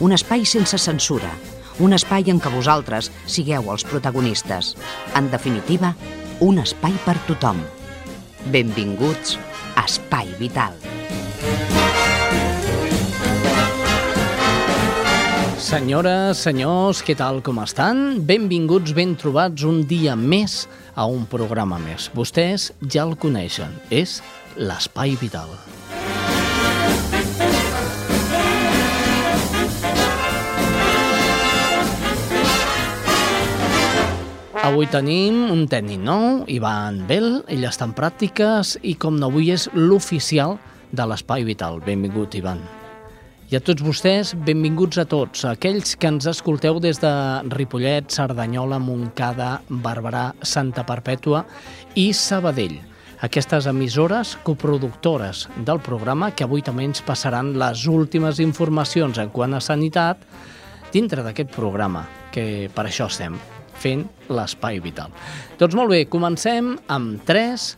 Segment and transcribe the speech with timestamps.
[0.00, 1.30] un espai sense censura,
[1.80, 4.74] un espai en què vosaltres sigueu els protagonistes.
[5.16, 5.92] En definitiva,
[6.40, 7.60] un espai per tothom.
[8.52, 9.36] Benvinguts
[9.76, 10.76] a Espai Vital.
[15.60, 18.24] Senyores, senyors, què tal, com estan?
[18.26, 20.64] Benvinguts, ben trobats un dia més
[20.96, 22.08] a un programa més.
[22.16, 24.18] Vostès ja el coneixen, és
[24.56, 25.52] l'Espai Vital.
[34.60, 39.48] Avui tenim un tècnic nou, Ivan Bell, ell està en pràctiques i com no avui
[39.54, 40.58] és l'oficial
[40.92, 41.78] de l'Espai Vital.
[41.86, 42.60] Benvingut, Ivan.
[43.48, 47.12] I a tots vostès, benvinguts a tots, a aquells que ens escolteu des de
[47.54, 51.40] Ripollet, Cerdanyola, Montcada, Barberà, Santa Perpètua
[51.96, 52.76] i Sabadell.
[53.24, 59.56] Aquestes emissores coproductores del programa que avui també ens passaran les últimes informacions en quant
[59.56, 60.20] a sanitat
[60.92, 63.40] dintre d'aquest programa, que per això estem,
[63.80, 65.12] fent l'espai vital.
[65.60, 67.68] Doncs molt bé, comencem amb 3,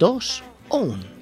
[0.00, 0.34] 2
[0.70, 1.20] o 1.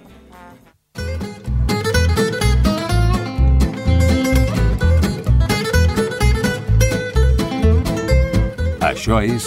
[8.89, 9.44] Això és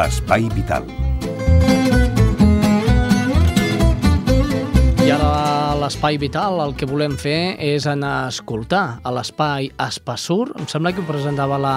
[0.00, 0.86] Espai Vital.
[5.04, 9.68] I ara a l'Espai Vital el que volem fer és anar a escoltar a l'Espai
[9.84, 10.54] Espassur.
[10.56, 11.74] Em sembla que ho presentava la,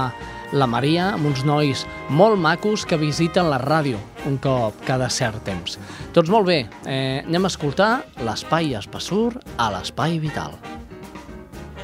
[0.51, 5.43] la Maria amb uns nois molt macos que visiten la ràdio un cop cada cert
[5.47, 5.77] temps.
[6.15, 7.91] Doncs molt bé, eh, anem a escoltar
[8.23, 10.55] l'Espai Espassur a l'Espai Vital.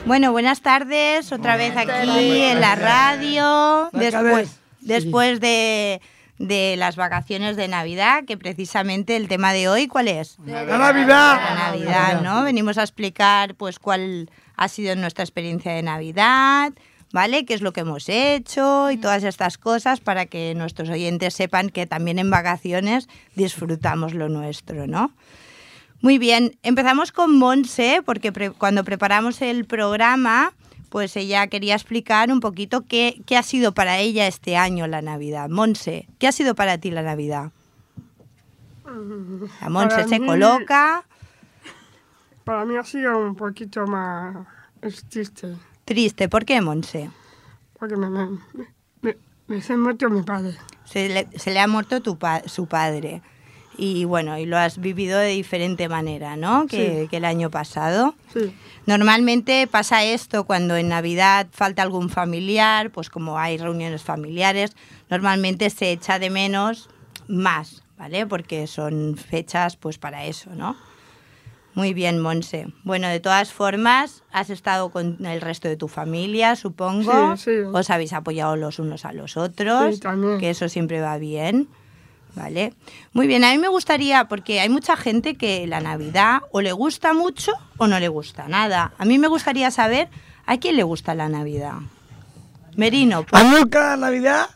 [0.06, 6.02] Bueno, buenas tardes, otra vez aquí en la radio, después, después de,
[6.40, 10.38] de las vacaciones de Navidad, que precisamente el tema de hoy, ¿cuál es?
[10.46, 11.40] ¡La Navidad!
[11.42, 12.44] La Navidad, ¿no?
[12.44, 16.74] Venimos a explicar pues cuál ha sido nuestra experiencia de Navidad,
[17.13, 17.46] ¿vale?
[17.46, 21.69] ¿Qué es lo que hemos hecho y todas estas cosas para que nuestros oyentes sepan
[21.69, 25.12] que también en vacaciones disfrutamos lo nuestro, ¿no?
[26.01, 30.51] Muy bien, empezamos con Monse, porque pre- cuando preparamos el programa,
[30.90, 35.01] pues ella quería explicar un poquito qué, qué ha sido para ella este año la
[35.01, 35.47] Navidad.
[35.50, 37.51] Monse, ¿qué ha sido para ti la Navidad?
[39.62, 41.06] La Monse se mí- coloca
[42.44, 44.45] Para mí ha sido un poquito más
[45.09, 45.56] triste,
[45.86, 46.30] triste.
[46.30, 47.10] ¿Por qué, Monse?
[47.80, 48.28] porque me, me,
[49.02, 49.18] me,
[49.48, 50.56] me se muerto mi padre.
[50.86, 53.22] Se le, se le ha muerto tu pa- su padre.
[53.78, 56.66] Y bueno, y lo has vivido de diferente manera, ¿no?
[56.68, 57.08] Que, Sí.
[57.10, 58.16] que el año pasado.
[58.32, 58.54] Sí,
[58.86, 64.76] Normalmente pasa esto cuando en Navidad falta algún familiar, pues como hay reuniones familiares,
[65.10, 66.90] normalmente se echa de menos
[67.28, 68.28] más, ¿vale?
[68.28, 70.76] Porque son fechas pues para eso, ¿no?
[71.76, 72.68] Muy bien, Monse.
[72.84, 77.36] Bueno, de todas formas, has estado con el resto de tu familia, supongo.
[77.38, 77.60] Sí, sí.
[77.74, 80.40] Os habéis apoyado los unos a los otros, Sí, también.
[80.40, 81.68] que eso siempre va bien.
[82.36, 82.74] ¿Vale?
[83.12, 86.72] Muy bien, a mí me gustaría, porque hay mucha gente que la Navidad o le
[86.72, 88.92] gusta mucho o no le gusta nada.
[88.98, 90.10] A mí me gustaría saber
[90.48, 91.74] a quién le gusta la Navidad.
[92.76, 94.50] Merino, pues, A mí me gusta la Navidad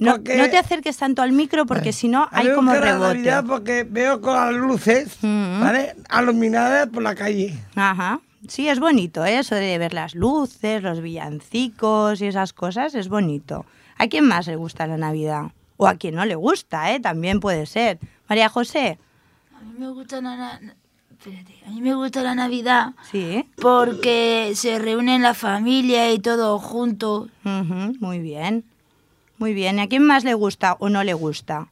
[0.00, 3.14] no, porque- no te acerques tanto al micro porque si no hay como rebote.
[3.14, 5.60] Navidad porque veo con las luces, Mm.
[5.60, 5.94] ¿vale?
[6.20, 7.56] Iluminadas por la calle.
[7.76, 8.20] Ajá.
[8.48, 9.38] Sí, es bonito, ¿eh?
[9.38, 13.66] eso de ver las luces, los villancicos y esas cosas, es bonito.
[13.98, 15.52] ¿A quién más le gusta la Navidad?
[15.76, 17.00] O a quien no le gusta, ¿eh?
[17.00, 17.98] También puede ser.
[18.28, 18.98] María José,
[19.58, 20.60] A mí me gusta la, na-
[21.10, 23.44] espérate, a mí me gusta la Navidad sí.
[23.60, 27.28] porque se reúnen la familia y todo junto.
[27.44, 28.64] Ujú, muy bien.
[29.40, 29.78] Muy bien.
[29.78, 31.68] ¿Y a quién más le gusta o no le gusta?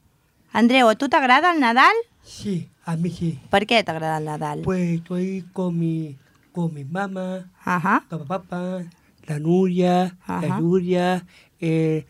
[0.51, 1.93] Andreu, ¿tú te agrada el Nadal?
[2.23, 3.39] Sí, a mí sí.
[3.51, 4.61] ¿Por qué te agrada el Nadal?
[4.63, 6.17] Pues estoy con mi,
[6.51, 8.05] con mi mamá, Ajá.
[8.09, 8.81] con mi papá,
[9.27, 10.47] la Nuria, Ajá.
[10.47, 11.25] la Yuria,
[11.59, 12.07] eh,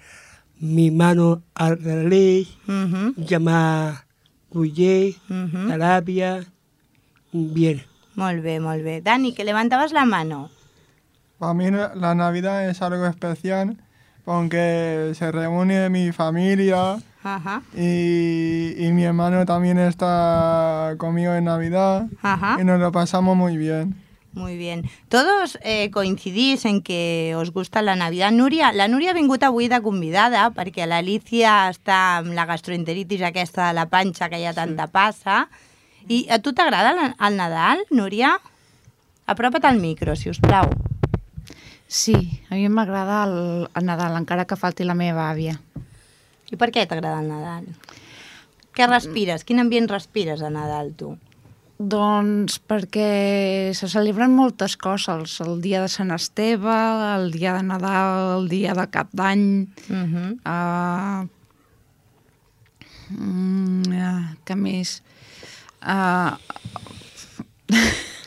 [0.61, 4.05] mi mano Arley, Ujú, llama
[4.53, 5.73] Ruye, ujú.
[5.73, 6.45] Arabia,
[7.33, 7.83] bien.
[8.15, 9.01] Molt bé, molt bé.
[9.01, 10.49] Dani, que levantabas la mano.
[11.37, 13.77] Para mí la Navidad es algo especial
[14.25, 17.61] porque se reúne mi familia Ajá.
[17.75, 22.57] y, y mi hermano también está conmigo en Navidad Ajá.
[22.59, 23.95] y nos lo pasamos muy bien.
[24.33, 24.89] Muy bien.
[25.09, 28.31] Todos eh, coincidís en que us gusta la Navidad.
[28.31, 33.67] Núria, la Núria ha vingut avui de convidada perquè l'Alicia està amb la gastroenteritis aquesta
[33.67, 35.49] de la panxa que ha tanta passa.
[36.07, 38.37] I a tu t'agrada el Nadal, Núria?
[39.25, 40.69] Apropa't al micro, si us plau.
[41.89, 42.13] Sí,
[42.51, 45.55] a mi m'agrada el, el Nadal, encara que falti la meva àvia.
[46.53, 47.65] I per què t'agrada el Nadal?
[48.77, 49.41] Què respires?
[49.43, 51.15] Quin ambient respires a Nadal, tu?
[51.79, 56.77] Doncs perquè se celebren moltes coses, el dia de Sant Esteve,
[57.15, 59.45] el dia de Nadal, el dia de Cap d'Any,
[59.89, 60.29] Uh -huh.
[60.45, 61.27] uh,
[63.09, 65.01] mm, uh, què més?
[65.81, 66.37] Uh,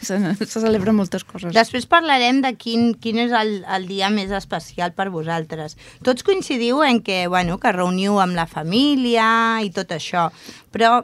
[0.03, 1.55] se, se celebren moltes coses.
[1.55, 5.79] Després parlarem de quin, quin és el, el dia més especial per vosaltres.
[6.05, 9.27] Tots coincidiu en que, bueno, que reuniu amb la família
[9.65, 10.29] i tot això,
[10.75, 11.01] però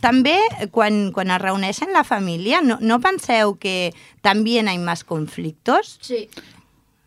[0.00, 0.38] també
[0.70, 3.92] quan, quan es reuneixen la família, no, no penseu que
[4.22, 5.98] también hay más conflictos?
[6.00, 6.28] Sí.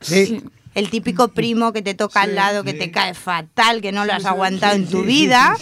[0.01, 0.43] Sí.
[0.75, 4.13] El típico primo que te toca al lado, que te cae fatal, que no lo
[4.13, 5.55] has aguantado en tu vida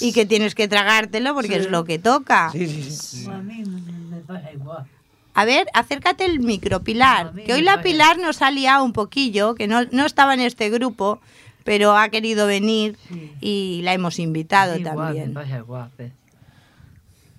[0.00, 2.50] y que tienes que tragártelo porque es lo que toca.
[2.50, 3.26] Sí, sí, sí.
[3.30, 4.84] A mí me pasa igual.
[5.40, 7.32] A ver, acércate el micro, Pilar.
[7.46, 10.68] Que hoy la Pilar nos ha liado un poquillo, que no, no estaba en este
[10.68, 11.20] grupo,
[11.64, 12.96] pero ha querido venir
[13.40, 15.28] y la hemos invitado también.
[15.28, 15.90] me pasa igual.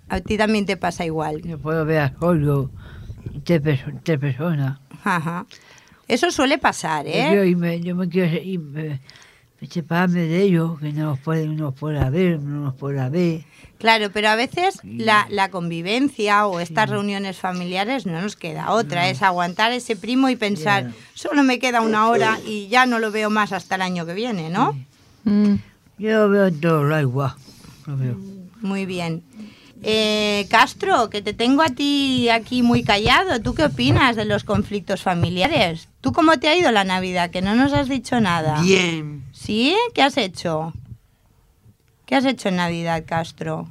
[0.08, 1.42] A ti también te pasa igual.
[1.42, 2.72] Yo puedo ver a solo
[3.44, 4.80] tres, perso- tres personas.
[5.04, 5.46] Ajá.
[6.08, 7.50] Eso suele pasar, Yo, ¿eh?
[7.50, 9.00] y me, yo me quiero ir, me- me
[9.68, 13.44] separarme de ellos, que no nos pueden, no nos pueda ver, no nos pueda ver.
[13.78, 19.10] Claro, pero a veces la, la convivencia o estas reuniones familiares no nos queda otra,
[19.10, 23.12] es aguantar ese primo y pensar, solo me queda una hora y ya no lo
[23.12, 24.78] veo más hasta el año que viene, ¿no?
[25.24, 25.56] Mm.
[25.98, 27.34] Yo lo veo en todo lo igual.
[27.86, 28.18] Lo veo.
[28.62, 29.24] Muy bien.
[29.84, 33.42] Eh, Castro, que te tengo a ti aquí muy callado.
[33.42, 35.89] ¿Tú qué opinas de los conflictos familiares?
[36.02, 37.30] ¿Tú cómo te ha ido la Navidad?
[37.30, 38.62] Que no nos has dicho nada.
[38.62, 39.26] Bien.
[39.34, 39.76] ¿Sí?
[39.94, 40.74] ¿Qué has hecho?
[42.06, 43.70] ¿Qué has hecho en Navidad, Castro?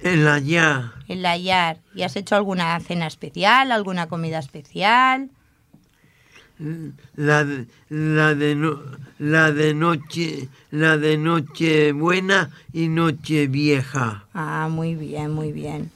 [0.00, 0.94] En la ya.
[1.08, 1.78] En la Yar.
[1.94, 5.30] ¿Y has hecho alguna cena especial, alguna comida especial?
[7.16, 8.80] La de, la de no,
[9.18, 14.24] la de noche, la de noche buena y noche vieja.
[14.32, 15.90] Ah, muy bien, muy bien.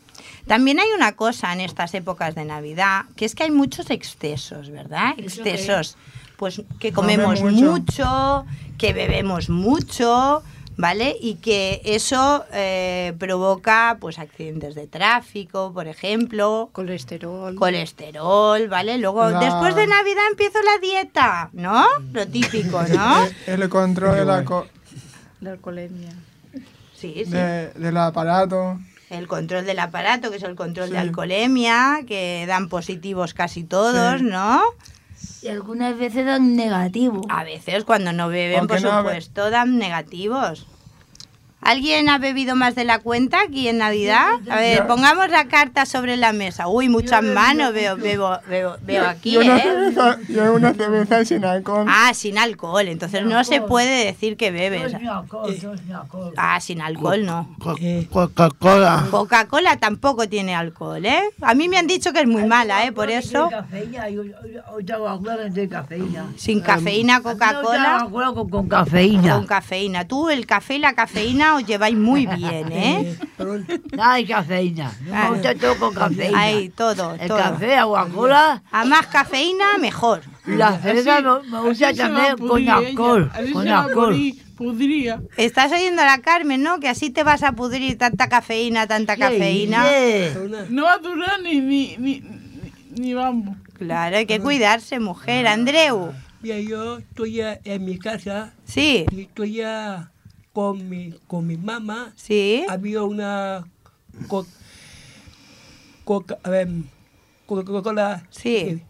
[0.50, 4.68] También hay una cosa en estas épocas de Navidad, que es que hay muchos excesos,
[4.70, 5.12] ¿verdad?
[5.16, 5.96] Excesos.
[6.36, 7.70] Pues que comemos mucho.
[7.70, 8.44] mucho,
[8.76, 10.42] que bebemos mucho,
[10.76, 11.14] ¿vale?
[11.20, 17.54] Y que eso eh, provoca pues accidentes de tráfico, por ejemplo, Colesterol.
[17.54, 18.98] colesterol, ¿vale?
[18.98, 21.84] Luego, La- después de Navidad empiezo la dieta, ¿no?
[22.12, 23.24] Lo típico, ¿no?
[23.46, 24.66] El control de la co-
[25.42, 26.10] la alcoholemia.
[26.96, 27.30] Sí, sí.
[27.30, 28.80] de- del aparato.
[29.10, 34.20] El control del aparato, que es el control de alcoholemia, que dan positivos casi todos,
[34.20, 34.24] Sí.
[34.26, 34.62] ¿no?
[35.42, 37.22] Y algunas veces dan negativo.
[37.28, 40.66] A veces cuando no beben, Aunque por no supuesto, dan negativos.
[41.62, 44.26] ¿Alguien ha bebido más de la cuenta aquí en Navidad?
[44.50, 46.68] A ver, pongamos la carta sobre la mesa.
[46.68, 49.62] Uy, muchas manos veo, veo, veo, veo aquí, Yo una, ¿eh?
[49.62, 51.86] cerveza, yo una cerveza sin alcohol.
[51.86, 52.88] Ah, sin alcohol.
[52.88, 54.92] Entonces no se puede decir que Yo bebes.
[54.92, 56.32] sin alcohol, yo sin alcohol.
[56.38, 57.54] Ah, sin alcohol no.
[57.80, 59.06] Eh, Coca-Cola.
[59.10, 61.22] Coca-Cola tampoco tiene alcohol, ¿eh?
[61.42, 62.92] A mí me han dicho que es muy mala, ¿eh?
[62.92, 63.50] Por eso.
[66.36, 68.08] Sin cafeína, Coca-Cola.
[68.50, 70.08] Con cafeína.
[70.08, 73.16] Tú el café y la cafeína os lleváis muy bien, ¿eh?
[73.38, 74.92] De cafeína.
[75.04, 76.38] Me gusta todo con cafeína.
[76.40, 77.38] Ahí, todo, El todo.
[77.38, 80.22] café, la Coca-Cola A más cafeína, mejor.
[80.46, 83.30] la cerveza me, me gusta también con alcohol.
[83.52, 84.16] Con alcohol.
[84.56, 85.22] Podría.
[85.38, 86.80] Estás oyendo a la Carmen, ¿no?
[86.80, 89.84] Que así te vas a pudrir tanta cafeína, tanta cafeína.
[89.88, 90.66] Yeah.
[90.68, 92.22] No va a durar ni, ni, ni,
[92.90, 93.56] ni, vamos.
[93.78, 95.46] Claro, hay que cuidarse, mujer.
[95.46, 96.12] Andreu.
[96.42, 100.10] Mira, yo estoy ya en mi casa Sí, y estoy ya
[100.52, 102.12] con mi, con mi mamá.
[102.16, 102.64] sí.
[102.68, 103.66] Había una
[104.28, 104.46] co-
[106.04, 106.68] coca, a ver,
[107.46, 108.82] Coca-Cola Sí.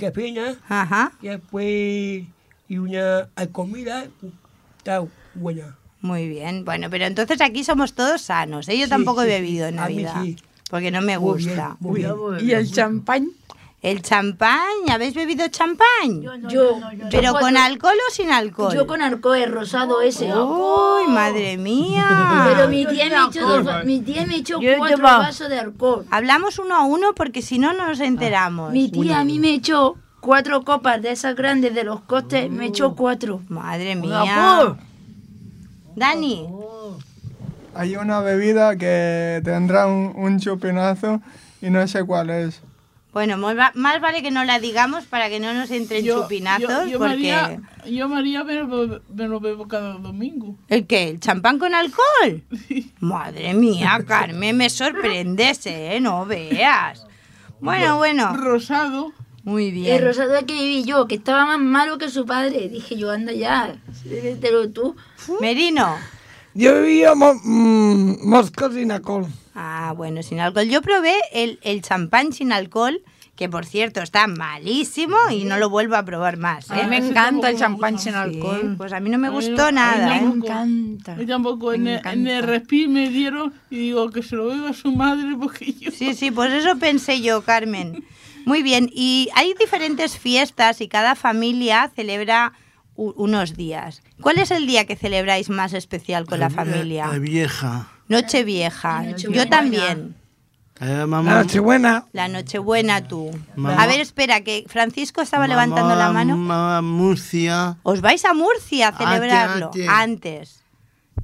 [0.00, 0.58] cafeína.
[0.68, 1.12] Ajá.
[1.22, 2.24] Y después
[2.68, 4.06] y una comida,
[4.78, 5.76] está buena.
[6.00, 6.64] Muy bien.
[6.64, 8.68] Bueno, pero entonces aquí somos todos sanos.
[8.68, 8.78] ¿eh?
[8.78, 10.22] Yo Sí, tampoco he bebido en a mí Navidad.
[10.22, 10.36] sí.
[10.70, 11.76] Porque no me Muy bien, gusta.
[11.80, 12.14] muy bien.
[12.40, 13.30] ¿Y el champán?
[13.80, 14.58] El champán,
[14.90, 16.20] ¿habéis bebido champán?
[16.48, 16.80] Yo,
[17.10, 18.74] ¿Pero yo con cuando- alcohol o sin alcohol?
[18.74, 20.34] Yo con alcohol, el rosado ese.
[20.34, 22.44] Uy, madre mía.
[22.56, 26.04] Pero mi tía me echó, dos mi tía me echó Yo cuatro vasos de alcohol.
[26.10, 28.72] Hablamos uno a uno porque si no, no nos enteramos.
[28.72, 32.66] Mi tía a mí me echó cuatro copas de esas grandes de los costes, me
[32.66, 33.42] echó cuatro.
[33.48, 34.76] Madre Con mía.
[35.94, 36.48] Dani,
[37.74, 41.20] Hay una bebida que tendrá un, un chupinazo
[41.62, 42.60] y no sé cuál es.
[43.12, 46.68] Bueno, más va- más vale que no la digamos para que no nos entren chupinazos,
[46.68, 47.14] yo, yo porque...
[47.16, 50.56] María, yo María me lo, be- me lo bebo cada domingo.
[50.68, 51.08] ¿El qué?
[51.08, 52.42] ¿El champán con alcohol?
[53.00, 55.98] Madre mía, Carmen, me sorprendes, ¿eh?
[56.00, 57.06] No veas.
[57.60, 58.36] Bueno, bueno.
[58.36, 59.12] Rosado.
[59.42, 60.04] Muy El bien.
[60.04, 62.68] rosado que viví yo, que estaba más malo que su padre.
[62.68, 63.74] Dije yo, anda ya,
[64.42, 64.94] pero tú.
[65.40, 65.96] Merino.
[66.52, 68.72] Yo vivía mo mm, moscas.
[69.60, 70.68] Ah, bueno, sin alcohol.
[70.68, 73.02] Yo probé el, el champán sin alcohol,
[73.34, 76.70] que por cierto está malísimo y no lo vuelvo a probar más.
[76.70, 76.86] A mí ¿eh?
[76.86, 78.74] me encanta el champán sin Sí, alcohol.
[78.76, 80.20] Pues a mí no me A mí gustó a mí nada, ¿eh?
[80.20, 80.46] tampoco.
[80.46, 81.16] encanta.
[81.16, 84.46] Yo tampoco, en, Me el- en el respiro me dieron y digo que se lo
[84.46, 85.90] beba su madre porque yo...
[85.90, 88.04] Sí, sí, pues eso pensé yo, Carmen.
[88.44, 92.52] Muy bien, y hay diferentes fiestas y cada familia celebra
[92.94, 94.02] u- unos días.
[94.20, 97.08] ¿Cuál es el día que celebráis más especial con la familia?
[97.08, 97.88] La vieja.
[98.08, 99.02] Nochevieja.
[99.02, 99.44] Nochebuena.
[99.44, 100.14] Yo también.
[100.80, 101.34] Eh, mamá.
[101.34, 102.06] La Nochebuena.
[102.12, 103.30] La Nochebuena tú.
[103.56, 103.82] Mamá.
[103.82, 106.36] A ver, espera, que Francisco estaba levantando la mano.
[106.36, 107.76] Mamá Murcia.
[107.82, 109.66] ¿Os vais a Murcia a celebrarlo?
[109.66, 110.64] Antes, Antes.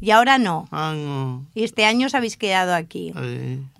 [0.00, 0.68] Y ahora no.
[0.72, 1.46] Ah, no.
[1.54, 3.12] Y este año os habéis quedado aquí.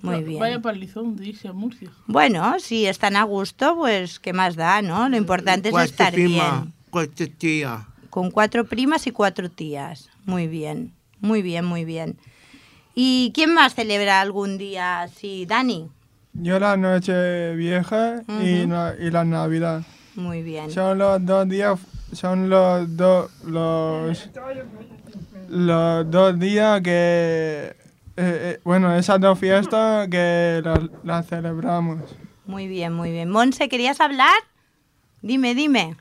[0.01, 0.39] Muy bien.
[0.39, 1.91] Vaya palizón de irse a Murcia.
[2.07, 5.09] Bueno, si están a gusto, pues qué más da, ¿no?
[5.09, 6.73] Lo importante es estar prima, bien.
[6.91, 7.89] Cuatro tía.
[8.11, 10.09] Con cuatro primas y cuatro tías.
[10.25, 12.17] Muy bien, muy bien, muy bien.
[12.95, 15.47] ¿Y quién más celebra algún día así?
[15.47, 15.91] Dani.
[16.35, 19.83] Yo la noche vieja y, y la Navidad.
[20.17, 20.71] Muy bien.
[20.71, 21.79] Son los dos días,
[22.13, 24.31] son los dos, los,
[25.49, 26.91] los dos días que,
[27.71, 27.75] eh,
[28.17, 32.01] eh, bueno, esas dos fiestas que las las celebramos.
[32.47, 33.31] Muy bien, muy bien.
[33.31, 34.37] Monse, ¿querías hablar?
[35.23, 35.97] Dime, dime.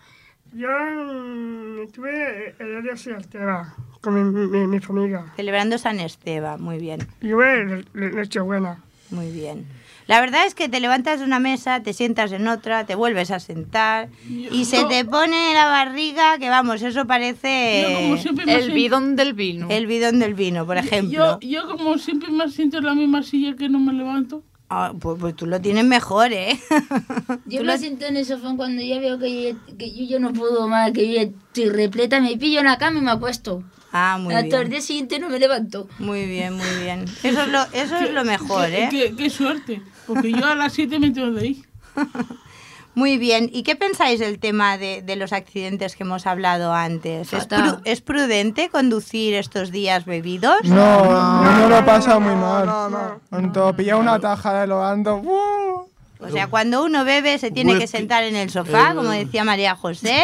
[0.52, 5.26] Yo mm, estuve el día de Esteba con mi, mi, mi familia.
[5.38, 8.84] Celebrando San Esteban, muy bien, Y tuve Nochebuena.
[9.12, 9.66] muy bien.
[10.06, 13.32] La verdad es que te levantas de una mesa, te sientas en otra, te vuelves
[13.32, 18.12] a sentar y se te pone la barriga que vamos, eso parece
[18.46, 19.68] El bidón del vino.
[19.70, 21.40] el bidón del vino, por ejemplo.
[21.40, 24.44] Yo, yo como siempre me siento en la misma silla que no me levanto.
[24.70, 26.60] Ah, pues, pues tú lo tienes mejor, ¿eh?
[27.46, 30.20] Yo me lo- siento en el sofá cuando ya veo que yo, que yo ya
[30.20, 33.64] no puedo más, que yo estoy repleta, me pillo en la cama y me acuesto.
[33.92, 34.70] Ah, muy Hasta el bien.
[34.72, 35.88] día siguiente no me levanto.
[36.00, 37.06] Muy bien, muy bien.
[37.24, 38.88] Eso es lo, eso es lo mejor, Qué- ¿eh?
[38.90, 41.66] Qué, qué suerte, porque yo a las 7 me tengo de ir.
[42.96, 43.50] Muy bien.
[43.52, 47.34] ¿Y qué pensáis del tema de, de los accidentes que hemos hablado antes?
[47.34, 47.62] ¿Es, Fatal.
[47.78, 50.58] pru- es prudente conducir estos días bebidos?
[50.64, 51.02] No,
[51.42, 53.20] uno lo pasa muy mal.
[53.30, 55.88] Cuando pilla una taja de lo ando, ¡uh!
[56.20, 59.76] O sea, cuando uno bebe se tiene que sentar en el sofá, como decía María
[59.76, 60.24] José,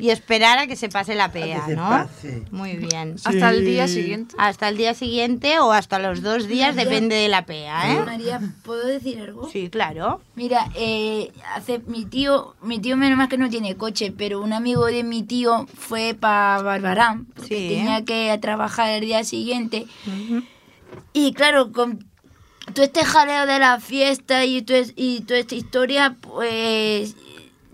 [0.00, 1.88] y esperar a que se pase la pea, ¿no?
[1.88, 2.44] pase.
[2.52, 3.16] Muy bien.
[3.24, 4.34] Hasta el día siguiente.
[4.38, 8.04] Hasta el día siguiente o hasta los dos días, depende de la pea, ¿eh?
[8.04, 9.48] María, ¿puedo decir algo?
[9.50, 10.20] Sí, claro.
[10.36, 14.52] Mira, eh, hace mi tío, mi tío menos mal que no tiene coche, pero un
[14.52, 17.74] amigo de mi tío fue para Barbarán, porque Sí.
[17.74, 19.86] tenía que trabajar el día siguiente.
[21.12, 22.06] Y claro, con
[22.74, 27.16] todo este jaleo de la fiesta y, todo es- y toda esta historia, pues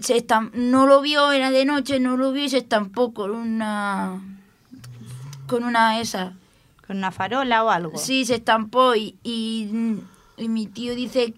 [0.05, 3.31] se estam- no lo vio, era de noche, no lo vio y se estampó con
[3.33, 4.21] una
[5.47, 6.33] con una esa.
[6.87, 7.97] Con una farola o algo.
[7.99, 9.71] Sí, se estampó y, y,
[10.37, 11.33] y mi tío dice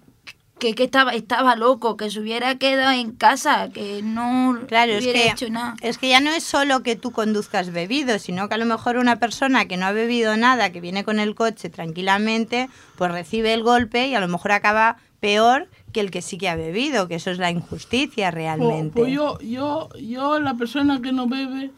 [0.58, 5.04] que, que estaba, estaba loco, que se hubiera quedado en casa, que no Claro, es
[5.04, 5.76] hubiera que, hecho nada.
[5.82, 8.96] es que ya no es solo que tú conduzcas bebido, sino que a lo mejor
[8.96, 13.52] una persona que no ha bebido nada, que viene con el coche tranquilamente, pues recibe
[13.54, 17.08] el golpe y a lo mejor acaba peor que el que sí que ha bebido,
[17.08, 19.00] que eso es la injusticia realmente.
[19.00, 21.70] pues yo, yo, yo, la persona que no bebe,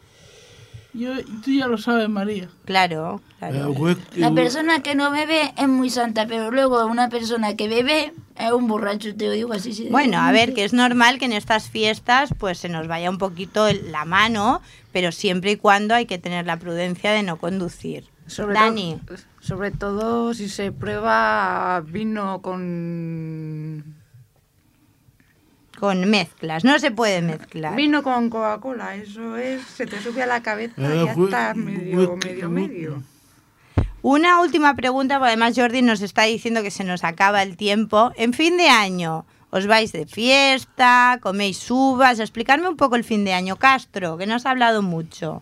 [0.93, 1.11] yo,
[1.41, 2.49] tú ya lo sabes, María.
[2.65, 3.73] Claro, claro.
[4.17, 8.51] La persona que no bebe es muy santa, pero luego una persona que bebe es
[8.51, 9.71] un borracho, te lo digo así.
[9.71, 13.09] sí, Bueno, a ver, que es normal que en estas fiestas pues se nos vaya
[13.09, 14.61] un poquito la mano,
[14.91, 18.03] pero siempre y cuando hay que tener la prudencia de no conducir.
[18.27, 18.99] Sobre Dani.
[19.07, 23.98] todo, sobre todo si se prueba vino con
[25.79, 27.75] Con mezclas, no se puede mezclar.
[27.75, 31.25] vino con Coca-Cola, eso es, se te sube a la cabeza y Eh, ya ju-
[31.25, 33.03] está medio, ju- medio, medio.
[34.01, 38.11] Una última pregunta, porque además Jordi nos está diciendo que se nos acaba el tiempo.
[38.15, 41.19] En fin de año, ¿os vais de fiesta?
[41.21, 42.19] ¿Coméis uvas?
[42.19, 45.41] Explicarme un poco el fin de año, Castro, que no has hablado mucho.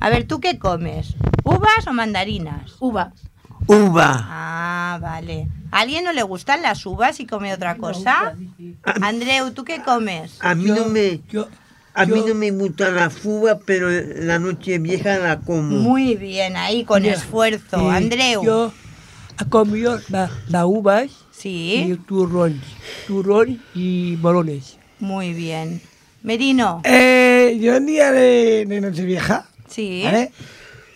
[0.00, 1.14] A ver, ¿tú qué comes?
[1.42, 2.76] ¿Uvas o mandarinas?
[2.80, 3.12] Uva.
[3.66, 4.26] Uva.
[4.28, 5.48] Ah, vale.
[5.70, 8.34] ¿A alguien no le gustan las uvas y come otra cosa?
[9.02, 10.38] Andreu, ¿tú qué comes?
[10.40, 11.20] A mí no me...
[11.98, 15.78] A mí no me gusta la fuga, pero la noche vieja la como.
[15.78, 17.90] Muy bien, ahí con Mira, esfuerzo.
[17.90, 18.42] eh, Andreu.
[18.44, 18.72] Yo
[19.40, 21.86] he comido la- las uvas Sí.
[21.90, 22.60] Y turrón,
[23.06, 24.76] turrón y balones.
[25.00, 25.80] Muy bien.
[26.22, 26.82] Merino.
[26.84, 30.02] Eh, yo el día de, de Nochevieja, Sí.
[30.04, 30.32] ¿vale?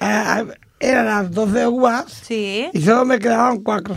[0.00, 0.44] Ah,
[0.80, 2.68] eran las 12 uvas Sí.
[2.72, 3.94] y solo me quedaban cuatro.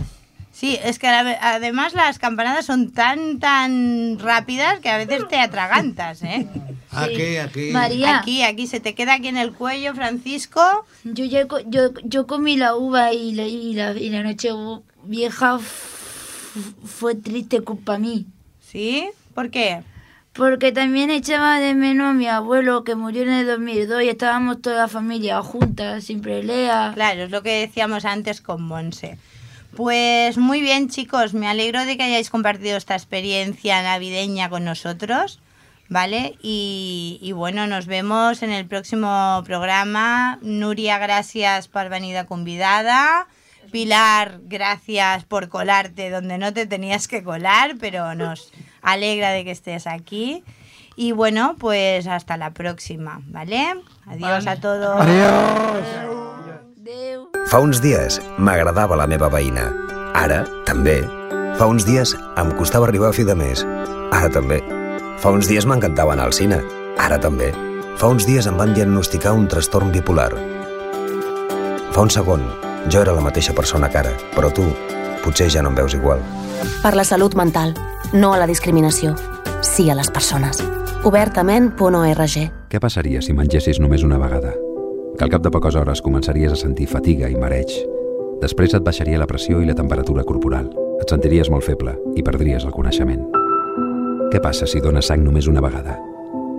[0.52, 5.40] Sí, es que a- además las campanadas son tan, tan rápidas que a veces te
[5.40, 6.46] atragantas, ¿eh?
[6.92, 7.72] Aquí, aquí.
[7.72, 8.20] María.
[8.20, 10.62] Aquí, aquí, se te queda aquí en el cuello, Francisco.
[11.04, 14.50] Yo, ya co- yo, yo comí la uva y la, y la, y la noche
[15.04, 15.58] vieja
[16.86, 18.28] fue triste para mí.
[18.62, 19.10] ¿Sí?
[19.34, 19.82] ¿Por qué?
[20.34, 24.62] Porque también echaba de menos a mi abuelo que murió en el 2002 y estábamos
[24.62, 26.92] toda la familia juntas, sin pelea.
[26.96, 29.20] Claro, es lo que decíamos antes con Monse.
[29.76, 35.40] Pues muy bien, chicos, me alegro de que hayáis compartido esta experiencia navideña con nosotros,
[35.88, 36.36] ¿vale?
[36.42, 40.40] Y, y bueno, nos vemos en el próximo programa.
[40.42, 43.28] Nuria, gracias por venir de convidada.
[43.72, 48.52] Pilar, gracias por colarte donde no te tenías que colar, pero nos
[48.84, 50.44] alegra de que estés aquí.
[50.96, 53.76] Y bueno, pues hasta la próxima, ¿vale?
[54.06, 55.04] Adiós a todos.
[57.48, 59.70] Fa uns dies m'agradava la meva veïna.
[60.14, 61.00] Ara, també.
[61.58, 63.64] Fa uns dies em costava arribar a fi de mes.
[64.12, 64.60] Ara també.
[65.24, 66.60] Fa uns dies m'encantava anar al cine.
[67.00, 67.52] Ara també.
[67.98, 70.32] Fa uns dies em van diagnosticar un trastorn bipolar.
[71.94, 72.44] Fa un segon,
[72.90, 74.66] jo era la mateixa persona que ara, però tu
[75.24, 76.22] potser ja no em veus igual.
[76.82, 77.76] Per la salut mental,
[78.14, 79.16] no a la discriminació.
[79.62, 80.62] Sí a les persones.
[81.04, 82.36] Obertament.org
[82.70, 84.54] Què passaria si mengessis només una vegada?
[85.18, 87.74] Que al cap de poques hores començaries a sentir fatiga i mareig.
[88.42, 90.70] Després et baixaria la pressió i la temperatura corporal.
[91.02, 93.26] Et sentiries molt feble i perdries el coneixement.
[94.32, 95.98] Què passa si dones sang només una vegada?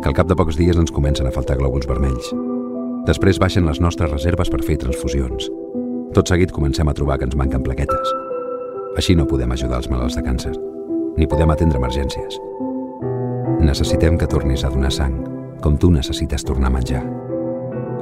[0.03, 2.35] Que al cap de pocs dies ens comencen a faltar glòbuls vermells.
[3.07, 5.51] Després baixen les nostres reserves per fer transfusions.
[6.15, 8.15] Tot seguit comencem a trobar que ens manquen plaquetes.
[8.97, 10.55] Així no podem ajudar els malalts de càncer,
[11.17, 12.41] ni podem atendre emergències.
[13.65, 15.21] Necessitem que tornis a donar sang,
[15.63, 17.05] com tu necessites tornar a menjar.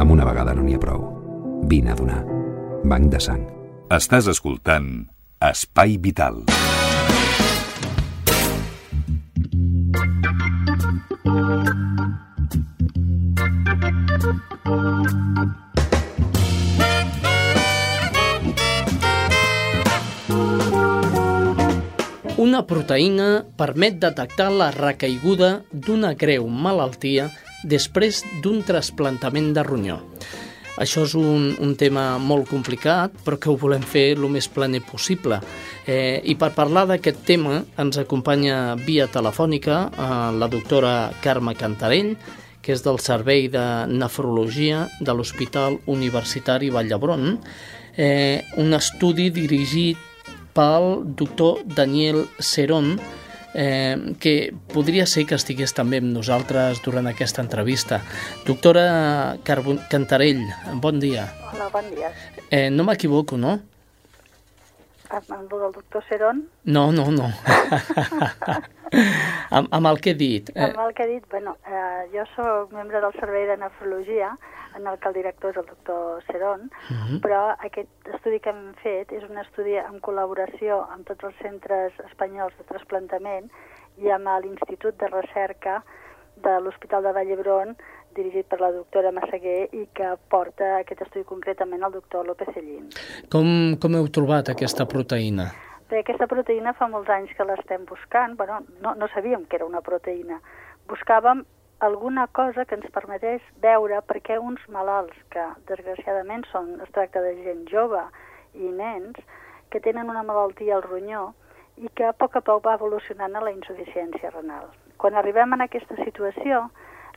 [0.01, 1.05] Amb una vegada no n'hi ha prou.
[1.71, 2.23] Vine a donar.
[2.83, 3.47] Banc de sang.
[3.93, 4.91] Estàs escoltant
[5.43, 6.45] Espai Vital.
[6.47, 6.62] Una
[22.73, 27.29] proteïna permet detectar la recaiguda d'una greu malaltia
[27.69, 29.99] després d'un trasplantament de ronyó.
[30.81, 34.81] Això és un, un tema molt complicat, però que ho volem fer el més planer
[34.89, 35.37] possible.
[35.85, 42.15] Eh, I per parlar d'aquest tema ens acompanya via telefònica eh, la doctora Carme Cantarell,
[42.63, 47.37] que és del Servei de Nefrologia de l'Hospital Universitari Vall d'Hebron,
[48.01, 50.09] eh, un estudi dirigit
[50.53, 53.01] pel doctor Daniel Serón,
[53.55, 58.01] eh, que podria ser que estigués també amb nosaltres durant aquesta entrevista.
[58.47, 60.45] Doctora Carbon Cantarell,
[60.81, 61.29] bon dia.
[61.53, 62.13] Hola, bon dia.
[62.51, 63.61] Eh, no m'equivoco, no?
[65.13, 67.33] Amb el doctor Serón, No, no, no.
[69.57, 70.51] amb, amb el que he dit.
[70.55, 70.65] eh...
[70.71, 74.37] amb el que he dit, bueno, eh, jo sóc membre del Servei de Nefrologia,
[74.77, 77.21] en el que el director és el doctor Serón, Mhm.
[77.21, 81.93] però aquest estudi que hem fet és un estudi en col·laboració amb tots els centres
[82.11, 83.51] espanyols de trasplantament
[83.99, 85.83] i amb l'Institut de Recerca
[86.43, 87.77] de l'Hospital de Vall d'Hebron,
[88.17, 92.89] dirigit per la doctora Massaguer i que porta aquest estudi concretament el doctor López Ellín.
[93.31, 95.51] Com, com heu trobat aquesta proteïna?
[95.93, 98.33] Bé, aquesta proteïna fa molts anys que l'estem buscant.
[98.39, 100.39] Bueno, no, no sabíem que era una proteïna.
[100.89, 101.43] Buscàvem
[101.85, 107.21] alguna cosa que ens permetés veure per què uns malalts que, desgraciadament, són, es tracta
[107.21, 108.01] de gent jove
[108.55, 109.21] i nens,
[109.69, 111.27] que tenen una malaltia al ronyó
[111.77, 114.73] i que a poc a poc va evolucionant a la insuficiència renal.
[114.97, 116.63] Quan arribem en aquesta situació,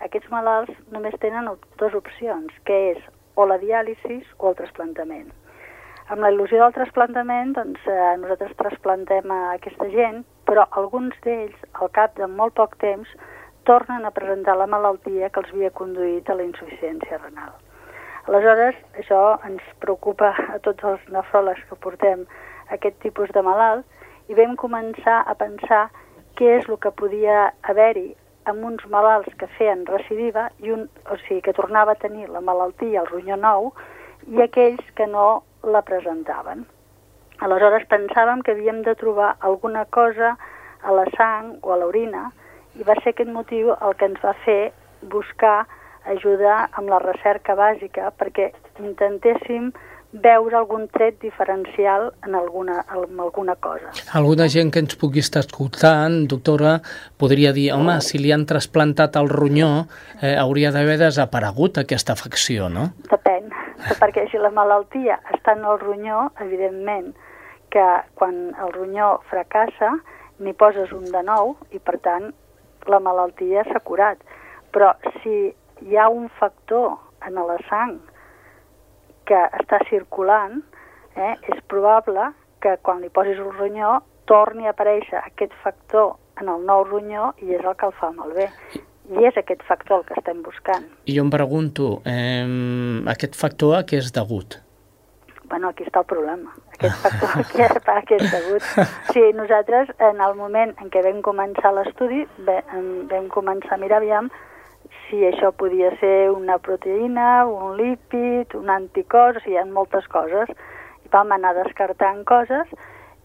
[0.04, 1.48] aquests malalts només tenen
[1.80, 3.10] dues opcions, que és
[3.40, 5.32] o la diàlisi o el trasplantament.
[6.06, 11.56] Amb la il·lusió del trasplantament, doncs, eh, nosaltres trasplantem a aquesta gent, però alguns d'ells,
[11.82, 13.10] al cap de molt poc temps,
[13.66, 17.56] tornen a presentar la malaltia que els havia conduït a la insuficiència renal.
[18.28, 22.22] Aleshores, això ens preocupa a tots els nefròlegs que portem
[22.78, 25.88] aquest tipus de malalt i vam començar a pensar
[26.38, 28.12] què és el que podia haver-hi
[28.46, 32.46] amb uns malalts que feien recidiva, i un, o sigui, que tornava a tenir la
[32.46, 33.74] malaltia, el ronyó nou,
[34.30, 36.66] i aquells que no la presentaven.
[37.44, 40.36] Aleshores pensàvem que havíem de trobar alguna cosa
[40.84, 42.30] a la sang o a l'orina
[42.80, 44.72] i va ser aquest motiu el que ens va fer
[45.12, 45.66] buscar
[46.06, 49.72] ajuda amb la recerca bàsica perquè intentéssim
[50.24, 53.92] veure algun tret diferencial en alguna, en alguna cosa.
[54.14, 56.78] Alguna gent que ens pugui estar escoltant, doctora,
[57.20, 59.88] podria dir, home, si li han trasplantat el ronyó,
[60.22, 62.94] eh, hauria d'haver desaparegut aquesta afecció, no?
[63.10, 63.52] Depèn,
[64.00, 67.14] perquè si la malaltia està en el ronyó, evidentment
[67.74, 67.86] que
[68.16, 69.92] quan el ronyó fracassa
[70.40, 72.32] n'hi poses un de nou i per tant
[72.92, 74.22] la malaltia s'ha curat.
[74.72, 75.36] Però si
[75.82, 76.96] hi ha un factor
[77.28, 77.98] en la sang
[79.26, 80.62] que està circulant,
[81.16, 86.50] eh, és probable que quan li posis un ronyó torni a aparèixer aquest factor en
[86.52, 88.50] el nou ronyó i és el que el fa malbé.
[89.14, 90.86] I és aquest factor el que estem buscant.
[91.06, 92.46] I jo em pregunto, eh,
[93.14, 94.60] aquest factor a què és degut?
[95.46, 96.56] Bueno, aquí està el problema.
[96.74, 98.66] Aquest factor aquí és, a què és degut.
[99.14, 104.32] Sí, nosaltres, en el moment en què vam començar l'estudi, vam començar a mirar aviam
[105.06, 110.08] si això podia ser una proteïna, un lípid, un anticòs, o sigui, hi ha moltes
[110.10, 110.50] coses.
[111.06, 112.72] I vam anar descartant coses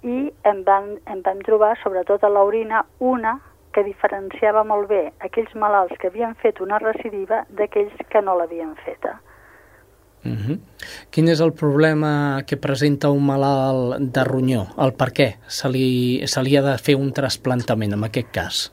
[0.05, 3.39] i en vam, en vam trobar, sobretot a l'orina, una
[3.73, 8.75] que diferenciava molt bé aquells malalts que havien fet una recidiva d'aquells que no l'havien
[8.85, 9.21] feta.
[10.25, 10.59] Uh -huh.
[11.11, 14.67] Quin és el problema que presenta un malalt de ronyó?
[14.79, 18.73] El per què se li, se li ha de fer un trasplantament en aquest cas?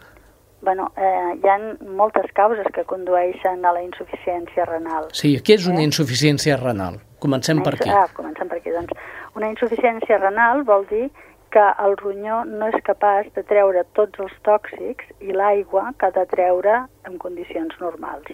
[0.62, 1.58] Bueno, eh, hi ha
[1.96, 5.06] moltes causes que condueixen a la insuficiència renal.
[5.14, 5.84] Sí, què és una eh?
[5.84, 7.00] insuficiència renal?
[7.20, 7.90] Comencem per aquí.
[7.90, 8.72] Ah, comencem per aquí.
[8.72, 8.92] Doncs,
[9.36, 11.10] una insuficiència renal vol dir
[11.58, 16.14] que el ronyó no és capaç de treure tots els tòxics i l'aigua que ha
[16.14, 18.30] de treure en condicions normals.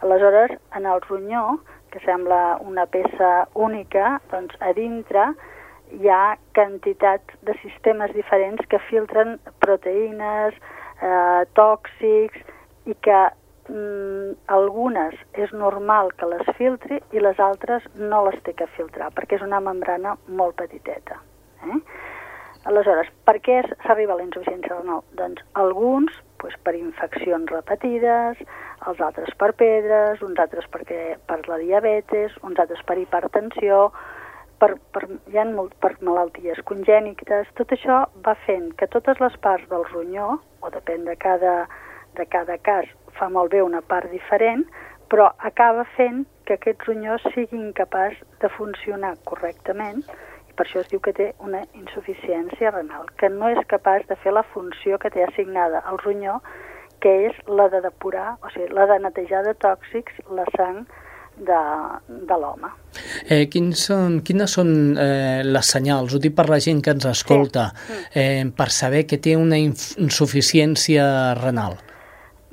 [0.00, 1.58] Aleshores, en el ronyó
[1.92, 5.26] que sembla una peça única, doncs a dintre
[5.92, 10.56] hi ha quantitat de sistemes diferents que filtren proteïnes,
[11.04, 12.40] eh, tòxics,
[12.88, 13.20] i que
[13.68, 19.12] mm, algunes és normal que les filtri i les altres no les té que filtrar,
[19.12, 21.20] perquè és una membrana molt petiteta.
[21.68, 21.80] Eh?
[22.64, 25.02] Aleshores, per què s'arriba a la insuficiència renal?
[25.18, 28.40] Doncs alguns pues, per infeccions repetides,
[28.88, 33.90] els altres per pedres, uns altres perquè, per la diabetes, uns altres per hipertensió,
[34.60, 37.52] per, per, hi ha molt, per malalties congènites.
[37.60, 41.56] Tot això va fent que totes les parts del ronyó, o depèn de cada,
[42.16, 44.64] de cada cas, fa molt bé una part diferent,
[45.12, 50.00] però acaba fent que aquest ronyó sigui incapaç de funcionar correctament
[50.56, 54.32] per això es diu que té una insuficiència renal, que no és capaç de fer
[54.32, 56.40] la funció que té assignada al ronyó
[57.04, 60.84] que és la de depurar, o sigui, la de netejar de tòxics la sang
[61.36, 61.60] de,
[62.08, 62.70] de l'home.
[63.28, 67.04] Eh, quins són, quines són eh, les senyals, ho dic per la gent que ens
[67.10, 67.98] escolta, sí.
[68.20, 71.04] eh, per saber que té una insuficiència
[71.42, 71.76] renal?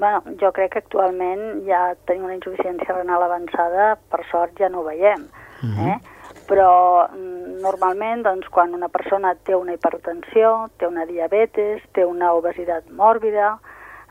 [0.02, 4.82] Bueno, jo crec que actualment ja tenim una insuficiència renal avançada, per sort ja no
[4.82, 5.28] ho veiem.
[5.62, 5.92] Uh -huh.
[5.94, 6.21] eh?
[6.52, 12.34] Però mm, normalment, doncs, quan una persona té una hipertensió, té una diabetes, té una
[12.36, 13.54] obesitat mòrbida,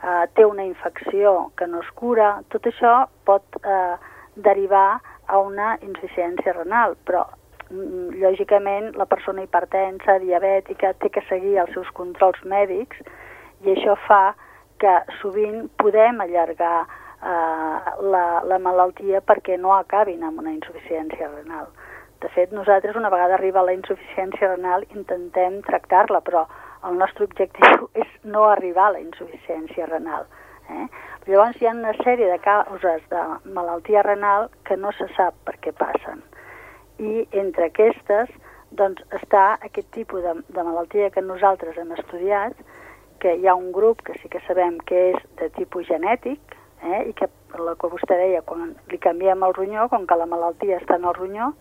[0.01, 2.95] eh, té una infecció que no es cura, tot això
[3.29, 3.93] pot eh,
[4.35, 7.27] derivar a una insuficiència renal, però
[7.69, 13.05] mm, lògicament la persona hipertensa, diabètica, té que seguir els seus controls mèdics
[13.61, 14.33] i això fa
[14.81, 21.69] que sovint podem allargar eh, la, la malaltia perquè no acabin amb una insuficiència renal.
[22.21, 26.45] De fet, nosaltres una vegada arriba la insuficiència renal intentem tractar-la, però
[26.87, 30.27] el nostre objectiu és no arribar a la insuficiència renal.
[30.69, 30.85] Eh?
[31.27, 33.23] Llavors hi ha una sèrie de causes de
[33.57, 36.21] malaltia renal que no se sap per què passen.
[37.01, 38.29] I entre aquestes
[38.77, 42.55] doncs, està aquest tipus de, de malaltia que nosaltres hem estudiat,
[43.21, 46.55] que hi ha un grup que sí que sabem que és de tipus genètic,
[46.85, 47.01] eh?
[47.09, 50.79] i que el que vostè deia, quan li canviem el ronyó, com que la malaltia
[50.79, 51.51] està en el ronyó,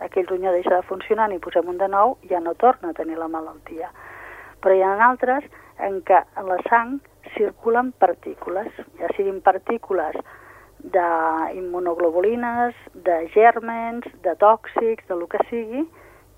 [0.00, 3.18] aquell ronyó deixa de funcionar, ni posem un de nou, ja no torna a tenir
[3.18, 3.90] la malaltia
[4.60, 5.44] però hi ha altres
[5.86, 6.98] en què en la sang
[7.36, 8.68] circulen partícules,
[9.00, 10.16] ja siguin partícules
[10.94, 12.74] d'immunoglobulines,
[13.06, 15.82] de gèrmens, de tòxics, de lo que sigui,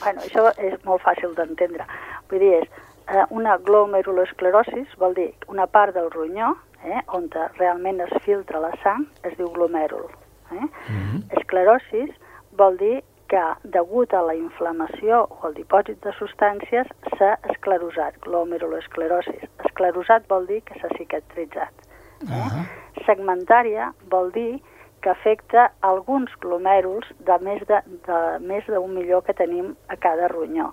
[0.00, 1.84] Bueno, això és molt fàcil d'entendre.
[2.30, 2.68] Vull dir, és
[3.10, 8.72] eh, una glomeruloesclerosis, vol dir una part del ronyó, eh, on realment es filtra la
[8.82, 10.06] sang, es diu glomèrul.
[10.50, 10.54] Eh?
[10.54, 11.38] Mm -hmm.
[11.38, 12.10] Esclerosis
[12.56, 13.42] vol dir que,
[13.76, 19.46] degut a la inflamació o al dipòsit de substàncies, s'ha esclerosat, glomeruloesclerosis.
[19.66, 21.86] esclerosat vol dir que s'ha cicatritzat.
[22.28, 22.64] Ah.
[23.06, 24.60] Segmentària vol dir
[25.00, 30.28] que afecta alguns glomèruls de més de, de més d'un milió que tenim a cada
[30.28, 30.72] ronyó.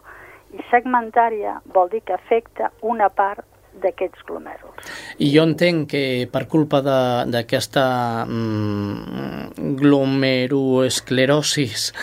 [0.51, 3.45] I segmentària vol dir que afecta una part
[3.83, 4.87] d'aquests glomèruls.
[5.19, 11.93] I jo entenc que per culpa de- d'aquesta mm, glomeroesclerosis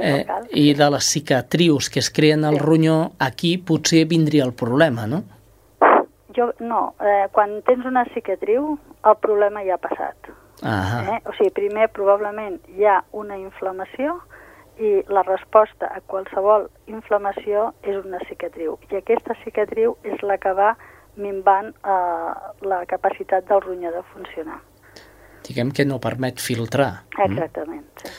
[0.00, 5.06] eh, i de les cicatrius que es creen al ronyó, aquí potser vindria el problema,
[5.06, 5.22] no?
[6.34, 10.16] Jo, no, eh, quan tens una cicatriu, el problema ja ha passat.
[10.62, 11.20] Ah, Eh?
[11.26, 14.20] O sigui, primer probablement hi ha una inflamació
[14.78, 18.78] i la resposta a qualsevol inflamació és una cicatriu.
[18.90, 20.76] I aquesta cicatriu és la que va
[21.16, 22.34] minvant eh,
[22.68, 24.60] la capacitat del ronyó de funcionar.
[25.42, 27.02] diguem que no permet filtrar.
[27.24, 27.86] Exactament.
[27.98, 28.10] Sí.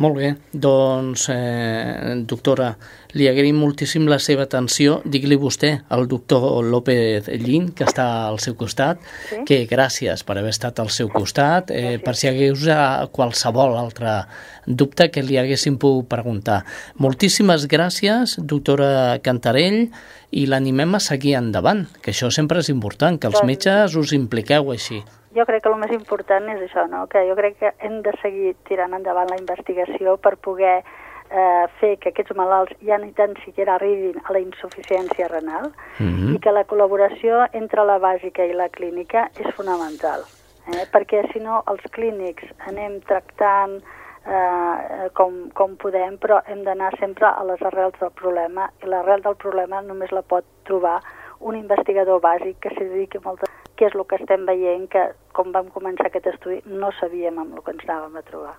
[0.00, 2.70] Molt bé, doncs, eh, doctora,
[3.14, 5.00] li agraïm moltíssim la seva atenció.
[5.04, 9.44] Digui-li vostè al doctor López Llin, que està al seu costat, Sí.
[9.46, 12.66] que gràcies per haver estat al seu costat, eh, per si hagués
[13.12, 14.24] qualsevol altre
[14.66, 16.64] dubte que li haguéssim pogut preguntar.
[16.96, 19.90] Moltíssimes gràcies, doctora Cantarell,
[20.30, 24.12] i l'animem a seguir endavant, que això sempre és important, que els Doncs- metges us
[24.12, 25.02] impliqueu així.
[25.34, 27.06] Jo crec que el més important és això, no?
[27.06, 30.82] que jo crec que hem de seguir tirant endavant la investigació per poder
[31.30, 36.34] eh, fer que aquests malalts ja ni tan siquiera arribin a la insuficiència renal Mhm.
[36.34, 40.24] i que la col·laboració entre la bàsica i la clínica és fonamental.
[40.68, 40.84] Eh?
[40.92, 43.80] Perquè si no, els clínics anem tractant
[44.26, 49.22] eh, com, com podem, però hem d'anar sempre a les arrels del problema i l'arrel
[49.22, 51.00] del problema només la pot trobar
[51.40, 55.06] un investigador bàsic que s'hi dediqui molt a què és el que estem veient que,
[55.32, 58.54] com vam començar aquest estudi, no sabíem amb el que ens anàvem a trobar.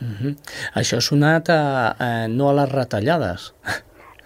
[0.00, 0.34] Mhm.
[0.80, 1.60] Això ha sonat a,
[1.98, 3.54] a, no a les retallades.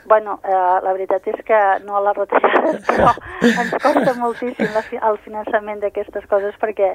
[0.07, 0.51] Bueno, eh,
[0.85, 5.19] la veritat és que no a les retallades, però ens costa moltíssim la, fi- el
[5.25, 6.91] finançament d'aquestes coses perquè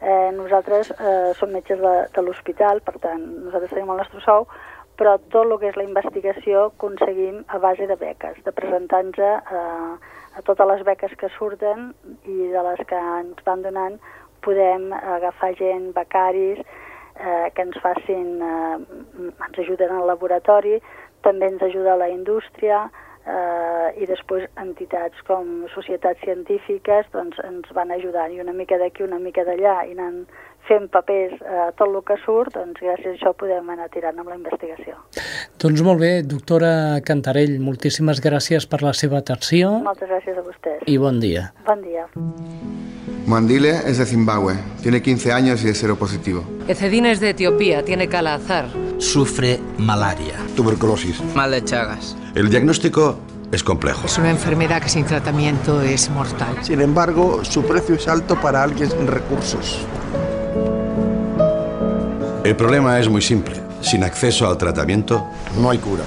[0.00, 4.48] eh, nosaltres eh, som metges de, de l'hospital, per tant, nosaltres tenim el nostre sou,
[4.96, 9.96] però tot el que és la investigació aconseguim a base de beques, de presentar-nos eh,
[10.36, 11.90] a totes les beques que surten
[12.24, 14.00] i de les que ens van donant
[14.40, 16.64] podem agafar gent, becaris,
[17.18, 20.80] eh, que ens facin, eh, ens ajuden al laboratori,
[21.26, 22.86] també ens ajuda la indústria
[23.26, 29.04] eh, i després entitats com societats científiques doncs, ens van ajudant i una mica d'aquí,
[29.06, 30.26] una mica d'allà i anant
[30.66, 34.32] fent papers eh, tot el que surt, doncs gràcies a això podem anar tirant amb
[34.32, 34.98] la investigació.
[35.62, 40.82] Doncs molt bé, doctora Cantarell, moltíssimes gràcies per la seva atenció Moltes gràcies a vostès.
[40.90, 41.50] i bon dia.
[41.66, 42.08] Bon dia.
[43.26, 46.44] Mandile es de Zimbabue, tiene 15 años y es seropositivo.
[46.68, 48.68] Ecedina es de Etiopía, tiene cala azar.
[48.98, 50.34] Sufre malaria.
[50.54, 51.20] Tuberculosis.
[51.34, 52.16] Mal de Chagas.
[52.36, 53.18] El diagnóstico
[53.50, 54.06] es complejo.
[54.06, 56.56] Es una enfermedad que sin tratamiento es mortal.
[56.62, 59.84] Sin embargo, su precio es alto para alguien sin recursos.
[62.44, 63.56] El problema es muy simple.
[63.80, 65.26] Sin acceso al tratamiento,
[65.60, 66.04] no hay cura.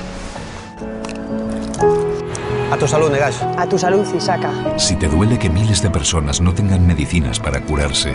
[2.79, 3.41] A tu salud, Negash.
[3.57, 4.79] A tu salud, Isaka.
[4.79, 8.13] Si te duele que miles de personas no tengan medicinas para curarse,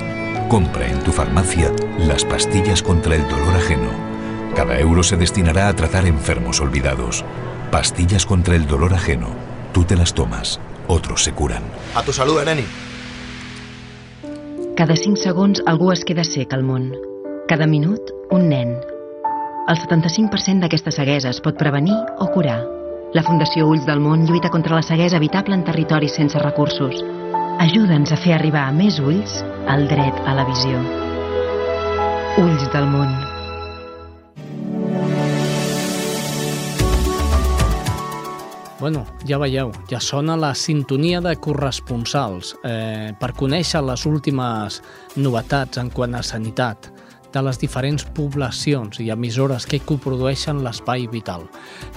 [0.49, 3.91] compra en tu farmacia las pastillas contra el dolor ajeno.
[4.57, 7.27] Cada euro se destinará a tratar enfermos olvidados.
[7.71, 9.29] Pastillas contra el dolor ajeno.
[9.75, 11.65] Tú te las tomas, otros se curan.
[11.95, 12.65] A tu salud, Ereni.
[14.79, 16.91] Cada 5 segons algú es queda sec al món.
[17.49, 18.01] Cada minut,
[18.31, 18.79] un nen.
[19.69, 22.63] El 75% d'aquesta ceguesa es pot prevenir o curar.
[23.15, 26.97] La Fundació Ulls del Món lluita contra la ceguesa evitable en territoris sense recursos.
[27.63, 29.37] Ajuda'ns a fer arribar a més ulls
[29.71, 30.81] el dret a la visió.
[32.43, 33.13] Ulls del Món.
[38.81, 44.83] Bueno, ja veieu, ja sona la sintonia de corresponsals eh, per conèixer les últimes
[45.15, 46.91] novetats en quant a sanitat
[47.35, 51.45] de les diferents poblacions i emissores que coprodueixen l'espai vital.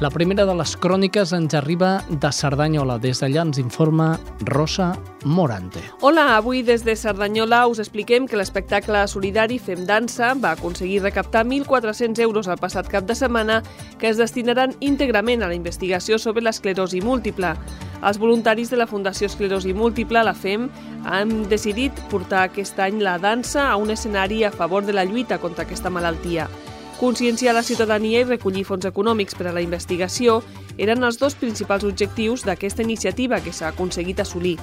[0.03, 2.97] La primera de les cròniques ens arriba de Cerdanyola.
[2.99, 4.15] Des d'allà ens informa
[4.49, 5.81] Rosa Morante.
[6.01, 11.45] Hola, avui des de Cerdanyola us expliquem que l'espectacle solidari Fem Dansa va aconseguir recaptar
[11.45, 13.61] 1.400 euros el passat cap de setmana
[13.99, 17.53] que es destinaran íntegrament a la investigació sobre l'esclerosi múltiple.
[18.05, 20.67] Els voluntaris de la Fundació Esclerosi Múltiple, la FEM,
[21.09, 25.26] han decidit portar aquest any la dansa a un escenari a favor de la lluita
[25.35, 26.47] contra aquesta malaltia.
[26.97, 30.39] Conscienciar la ciutadania i recollir fons econòmics per a la investigació
[30.81, 34.55] eren els dos principals objectius d'aquesta iniciativa que s'ha aconseguit assolir.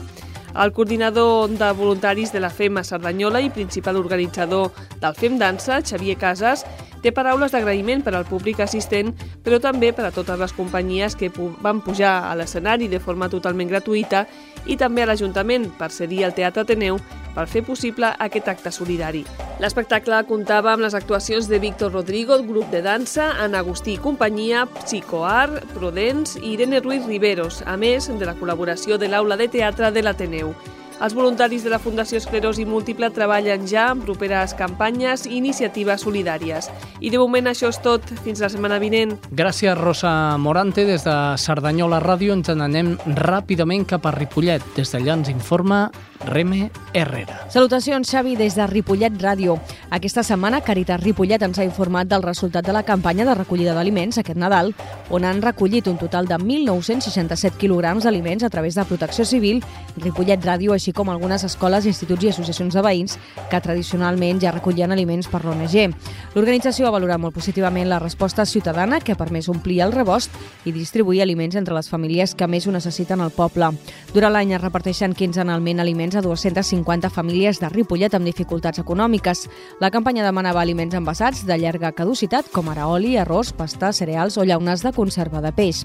[0.54, 4.72] El coordinador de voluntaris de la FEM a Cerdanyola i principal organitzador
[5.02, 6.64] del FEM Dansa, Xavier Casas,
[7.04, 9.10] Té paraules d'agraïment per al públic assistent,
[9.44, 11.28] però també per a totes les companyies que
[11.60, 14.22] van pujar a l'escenari de forma totalment gratuïta
[14.64, 16.96] i també a l'Ajuntament per cedir al Teatre Ateneu
[17.34, 19.20] per fer possible aquest acte solidari.
[19.60, 24.64] L'espectacle comptava amb les actuacions de Víctor Rodrigo, grup de dansa, Ana Agustí i companyia,
[24.78, 29.92] Psicoart, Prudents i Irene Ruiz Riveros, a més de la col·laboració de l'Aula de Teatre
[29.92, 30.54] de l'Ateneu.
[31.02, 36.70] Els voluntaris de la Fundació Esclerosi Múltiple treballen ja en properes campanyes i iniciatives solidàries.
[37.00, 38.06] I de moment això és tot.
[38.22, 39.16] Fins la setmana vinent.
[39.34, 40.86] Gràcies, Rosa Morante.
[40.86, 44.62] Des de Cerdanyola Ràdio ens n'anem ràpidament cap a Ripollet.
[44.78, 45.88] Des d'allà ens informa
[46.26, 47.50] Reme Herrera.
[47.50, 49.58] Salutacions, Xavi, des de Ripollet Ràdio.
[49.90, 54.18] Aquesta setmana, Caritas Ripollet ens ha informat del resultat de la campanya de recollida d'aliments
[54.18, 54.72] aquest Nadal,
[55.10, 59.62] on han recollit un total de 1.967 quilograms d'aliments a través de Protecció Civil,
[59.96, 63.18] Ripollet Ràdio, així com algunes escoles, instituts i associacions de veïns
[63.50, 65.94] que tradicionalment ja recollien aliments per l'ONG.
[66.34, 70.32] L'organització ha valorat molt positivament la resposta ciutadana que ha permès omplir el rebost
[70.64, 73.70] i distribuir aliments entre les famílies que més ho necessiten al poble.
[74.14, 79.46] Durant l'any es reparteixen quinzenalment aliments a 250 famílies de Ripollet amb dificultats econòmiques.
[79.80, 84.44] La campanya demanava aliments envasats de llarga caducitat, com ara oli, arròs, pasta, cereals o
[84.44, 85.84] llaunes de conserva de peix.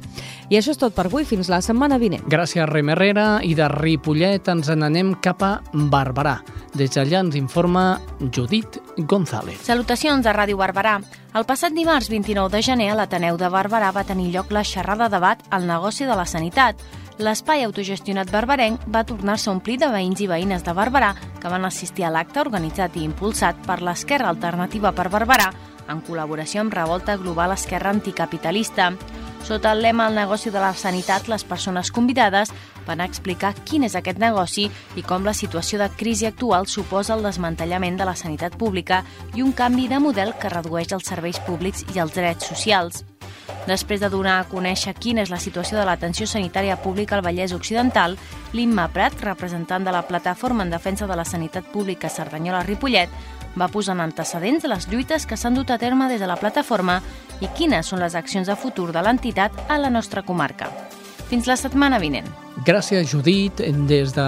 [0.49, 2.25] I això és tot per avui, fins la setmana vinent.
[2.29, 3.27] Gràcies, Rem Herrera.
[3.43, 6.39] I de Ripollet ens n'anem cap a Barberà.
[6.77, 7.99] Des d'allà ens informa
[8.31, 9.63] Judit González.
[9.65, 10.99] Salutacions de Ràdio Barberà.
[11.37, 15.09] El passat dimarts 29 de gener a l'Ateneu de Barberà va tenir lloc la xerrada
[15.13, 16.81] debat al negoci de la sanitat.
[17.19, 21.09] L'espai autogestionat barberenc va tornar-se a omplir de veïns i veïnes de Barberà
[21.41, 25.49] que van assistir a l'acte organitzat i impulsat per l'Esquerra Alternativa per Barberà
[25.91, 28.93] en col·laboració amb Revolta Global Esquerra Anticapitalista.
[29.43, 32.55] Sota el lema El negoci de la sanitat, les persones convidades
[32.87, 37.27] van explicar quin és aquest negoci i com la situació de crisi actual suposa el
[37.27, 39.03] desmantellament de la sanitat pública
[39.35, 43.08] i un canvi de model que redueix els serveis públics i els drets socials.
[43.69, 47.53] Després de donar a conèixer quina és la situació de l'atenció sanitària pública al Vallès
[47.53, 48.15] Occidental,
[48.53, 53.13] l'Imma Prat, representant de la Plataforma en Defensa de la Sanitat Pública Cerdanyola-Ripollet,
[53.59, 56.99] va posar en antecedents les lluites que s'han dut a terme des de la plataforma
[57.41, 60.69] i quines són les accions de futur de l'entitat a la nostra comarca.
[61.29, 62.25] Fins la setmana vinent.
[62.65, 63.61] Gràcies, Judit.
[63.89, 64.27] Des de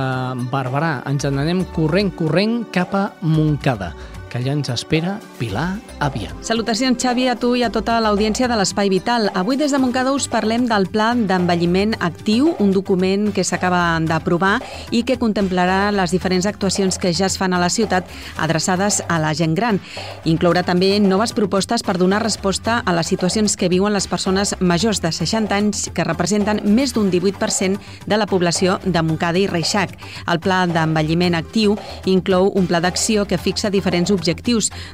[0.51, 3.95] Barberà ens n'anem corrent, corrent cap a Montcada
[4.31, 6.31] que allà ens espera Pilar Aviat.
[6.47, 9.27] Salutacions, Xavi, a tu i a tota l'audiència de l'Espai Vital.
[9.35, 14.61] Avui des de Montcada us parlem del Pla d'Envelliment Actiu, un document que s'acaba d'aprovar
[14.95, 18.07] i que contemplarà les diferents actuacions que ja es fan a la ciutat
[18.39, 19.81] adreçades a la gent gran.
[20.23, 25.03] Inclourà també noves propostes per donar resposta a les situacions que viuen les persones majors
[25.03, 29.97] de 60 anys que representen més d'un 18% de la població de Montcada i Reixac.
[30.31, 31.75] El Pla d'Envelliment Actiu
[32.07, 34.20] inclou un pla d'acció que fixa diferents objectius,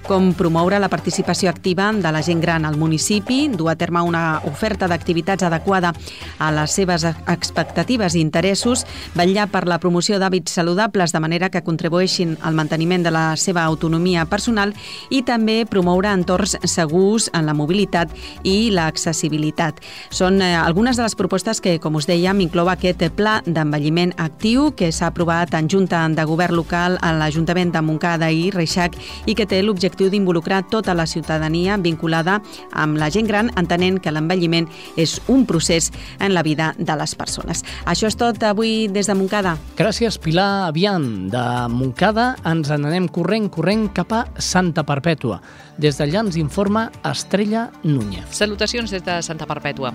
[0.08, 4.42] com promoure la participació activa de la gent gran al municipi, dur a terme una
[4.46, 5.94] oferta d'activitats adequada
[6.40, 8.86] a les seves expectatives i interessos,
[9.16, 13.64] vetllar per la promoció d'hàbits saludables de manera que contribueixin al manteniment de la seva
[13.64, 14.74] autonomia personal
[15.10, 18.12] i també promoure entorns segurs en la mobilitat
[18.44, 19.82] i l'accessibilitat.
[20.10, 24.72] Són eh, algunes de les propostes que, com us dèiem, inclou aquest pla d'envelliment actiu
[24.76, 29.36] que s'ha aprovat en Junta de Govern local a l'Ajuntament de Montcada i Reixac i
[29.36, 34.68] que té l'objectiu d'involucrar tota la ciutadania vinculada amb la gent gran, entenent que l'envelliment
[34.96, 37.64] és un procés en la vida de les persones.
[37.86, 39.58] Això és tot avui des de Montcada.
[39.78, 41.30] Gràcies, Pilar Avian.
[41.32, 45.42] De Montcada ens n'anem corrent, corrent cap a Santa Perpètua.
[45.78, 48.26] Des d'allà ens informa Estrella Núñez.
[48.32, 49.94] Salutacions des de Santa Perpètua.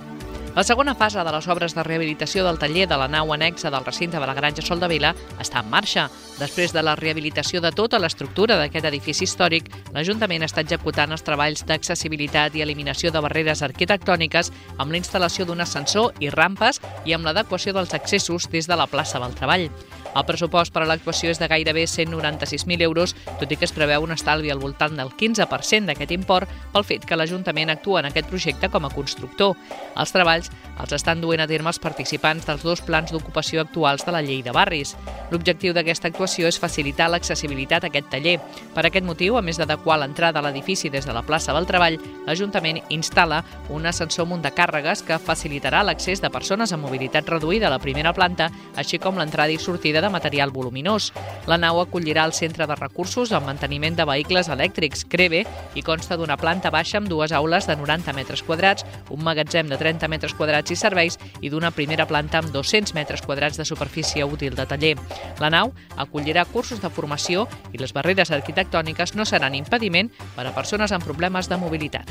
[0.54, 3.86] La segona fase de les obres de rehabilitació del taller de la nau anexa del
[3.86, 6.10] recinte de la Granja Sol de Vila està en marxa.
[6.36, 11.64] Després de la rehabilitació de tota l'estructura d'aquest edifici històric, l'Ajuntament està executant els treballs
[11.64, 17.24] d'accessibilitat i eliminació de barreres arquitectòniques amb la instal·lació d'un ascensor i rampes i amb
[17.24, 19.70] l'adequació dels accessos des de la plaça del Treball.
[20.12, 24.04] El pressupost per a l'actuació és de gairebé 196.000 euros, tot i que es preveu
[24.04, 28.28] un estalvi al voltant del 15% d'aquest import pel fet que l'Ajuntament actua en aquest
[28.28, 29.56] projecte com a constructor.
[29.96, 30.50] Els treballs
[30.82, 34.42] els estan duent a terme els participants dels dos plans d'ocupació actuals de la llei
[34.42, 34.94] de barris.
[35.30, 38.38] L'objectiu d'aquesta actuació és facilitar l'accessibilitat a aquest taller.
[38.74, 42.00] Per aquest motiu, a més d'adequar l'entrada a l'edifici des de la plaça del Treball,
[42.26, 47.80] l'Ajuntament instal·la un ascensor muntacàrregues que facilitarà l'accés de persones amb mobilitat reduïda a la
[47.82, 51.12] primera planta, així com l'entrada i sortida de material voluminós.
[51.46, 55.44] La nau acollirà el centre de recursos al manteniment de vehicles elèctrics, CREVE,
[55.78, 59.78] i consta d'una planta baixa amb dues aules de 90 metres quadrats, un magatzem de
[59.80, 64.26] 30 metres quadrats i serveis i d'una primera planta amb 200 metres quadrats de superfície
[64.26, 64.96] útil de taller.
[65.40, 70.54] La nau acollirà cursos de formació i les barreres arquitectòniques no seran impediment per a
[70.56, 72.10] persones amb problemes de mobilitat.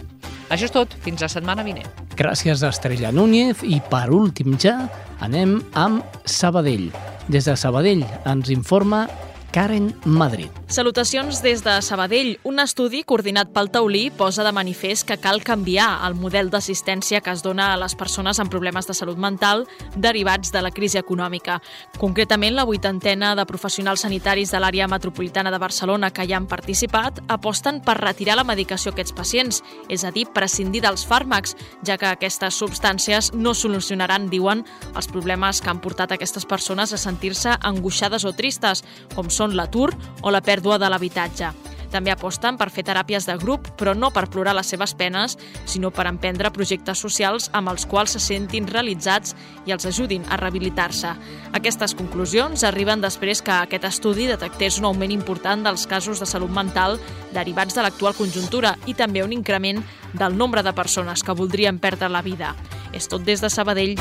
[0.52, 1.88] Això és tot, fins la setmana vinent.
[2.20, 4.76] Gràcies a Estrella Núñez i per últim ja
[5.22, 6.90] anem amb Sabadell.
[7.32, 9.06] Des de Sabadell ens informa
[9.52, 10.50] Karen Madrid.
[10.68, 12.38] Salutacions des de Sabadell.
[12.48, 17.34] Un estudi coordinat pel Taulí posa de manifest que cal canviar el model d'assistència que
[17.34, 19.66] es dona a les persones amb problemes de salut mental
[19.98, 21.58] derivats de la crisi econòmica.
[22.00, 27.20] Concretament, la vuitantena de professionals sanitaris de l'àrea metropolitana de Barcelona que hi han participat
[27.28, 31.98] aposten per retirar la medicació a aquests pacients, és a dir, prescindir dels fàrmacs, ja
[32.00, 34.64] que aquestes substàncies no solucionaran, diuen,
[34.96, 38.86] els problemes que han portat aquestes persones a sentir-se angoixades o tristes,
[39.16, 39.90] com són l'atur
[40.22, 41.52] o la pèrdua de l'habitatge.
[41.92, 45.36] També aposten per fer teràpies de grup, però no per plorar les seves penes,
[45.68, 49.36] sinó per emprendre projectes socials amb els quals se sentin realitzats
[49.68, 51.12] i els ajudin a rehabilitar-se.
[51.60, 56.52] Aquestes conclusions arriben després que aquest estudi detectés un augment important dels casos de salut
[56.56, 56.98] mental
[57.36, 59.84] derivats de l'actual conjuntura i també un increment
[60.14, 62.56] del nombre de persones que voldrien perdre la vida.
[62.94, 64.00] És tot des de Sabadell.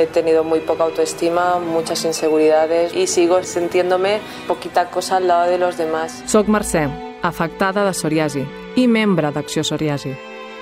[0.00, 5.58] He tenido muy poca autoestima, muchas inseguridades y sigo sintiéndome poquita cosa al lado de
[5.58, 6.22] los demás.
[6.24, 6.88] Soc Mercè,
[7.20, 8.46] afectada de psoriasi
[8.80, 10.14] i membre d'Acció Psoriasi.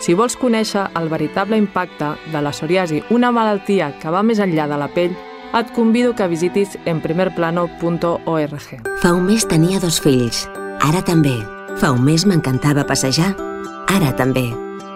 [0.02, 4.66] Si vols conèixer el veritable impacte de la psoriasi, una malaltia que va més enllà
[4.66, 5.14] de la pell,
[5.54, 8.66] et convido que visitis enprimerplano.org.
[8.98, 10.48] Fa un mes tenia dos fills,
[10.82, 11.36] ara també.
[11.78, 13.36] Fa un mes m'encantava passejar,
[13.86, 14.48] ara també.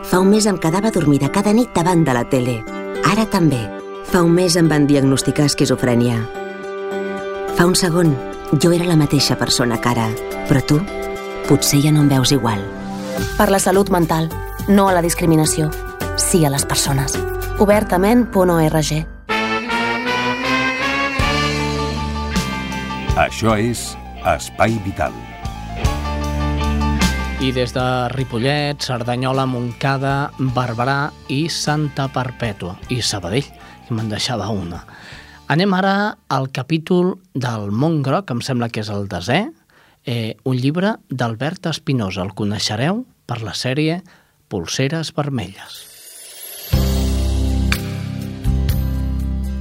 [0.02, 2.58] Fa un mes em quedava dormida cada nit davant de la tele,
[3.06, 3.81] ara també.
[4.12, 6.18] Fa un mes em van diagnosticar esquizofrènia.
[7.56, 8.10] Fa un segon,
[8.60, 10.10] jo era la mateixa persona que ara,
[10.50, 10.76] però tu
[11.48, 12.60] potser ja no em veus igual.
[13.38, 14.28] Per la salut mental,
[14.68, 15.70] no a la discriminació,
[16.20, 17.16] sí a les persones.
[17.56, 18.92] Obertament.org
[23.16, 23.88] Això és
[24.36, 25.16] Espai Vital.
[27.40, 32.76] I des de Ripollet, Cerdanyola, Montcada, Barberà i Santa Perpètua.
[32.92, 33.48] I Sabadell,
[33.86, 34.84] que me'n deixava una.
[35.52, 39.44] Anem ara al capítol del Mont Groc, em sembla que és el desè,
[40.04, 42.22] eh, un llibre d'Albert Espinosa.
[42.22, 44.02] El coneixereu per la sèrie
[44.48, 45.82] Polseres Vermelles.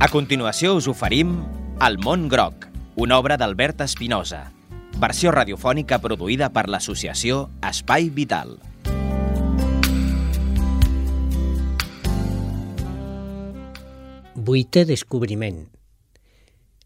[0.01, 1.35] A continuació us oferim
[1.81, 4.51] El món groc, una obra d'Albert Espinosa,
[5.01, 8.57] versió radiofònica produïda per l'associació Espai Vital.
[14.41, 15.67] Vuitè descobriment.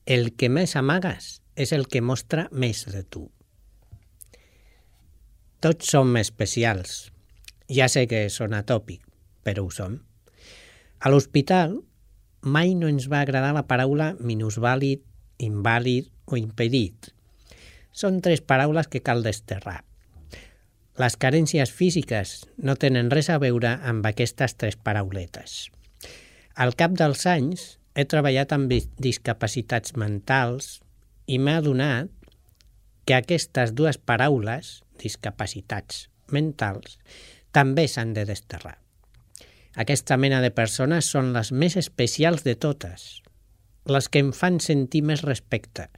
[0.06, 3.22] El que més amagues és el que mostra més de tu.
[5.64, 7.14] Tots som especials.
[7.72, 9.06] Ja sé que sona tòpic,
[9.47, 9.95] però ho som.
[10.99, 11.78] A l'hospital
[12.58, 15.06] mai no ens va agradar la paraula minusvàlid,
[15.47, 17.14] invàlid o impedit.
[17.95, 19.86] Són tres paraules que cal desterrar.
[20.99, 25.70] Les carències físiques no tenen res a veure amb aquestes tres parauletes.
[26.56, 27.64] Al cap dels anys
[27.99, 28.72] he treballat amb
[29.03, 30.78] discapacitats mentals
[31.28, 32.08] i m'he adonat
[33.03, 36.95] que aquestes dues paraules, discapacitats mentals,
[37.51, 38.78] també s'han de desterrar.
[39.76, 43.20] Aquesta mena de persones són les més especials de totes,
[43.91, 45.89] les que em fan sentir més respecte.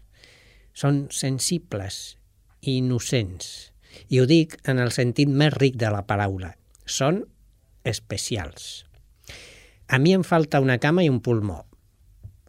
[0.74, 2.18] Són sensibles
[2.66, 3.70] i innocents,
[4.10, 6.56] i ho dic en el sentit més ric de la paraula.
[6.90, 7.22] Són
[7.86, 8.87] especials.
[9.88, 11.62] A mi em falta una cama i un pulmó,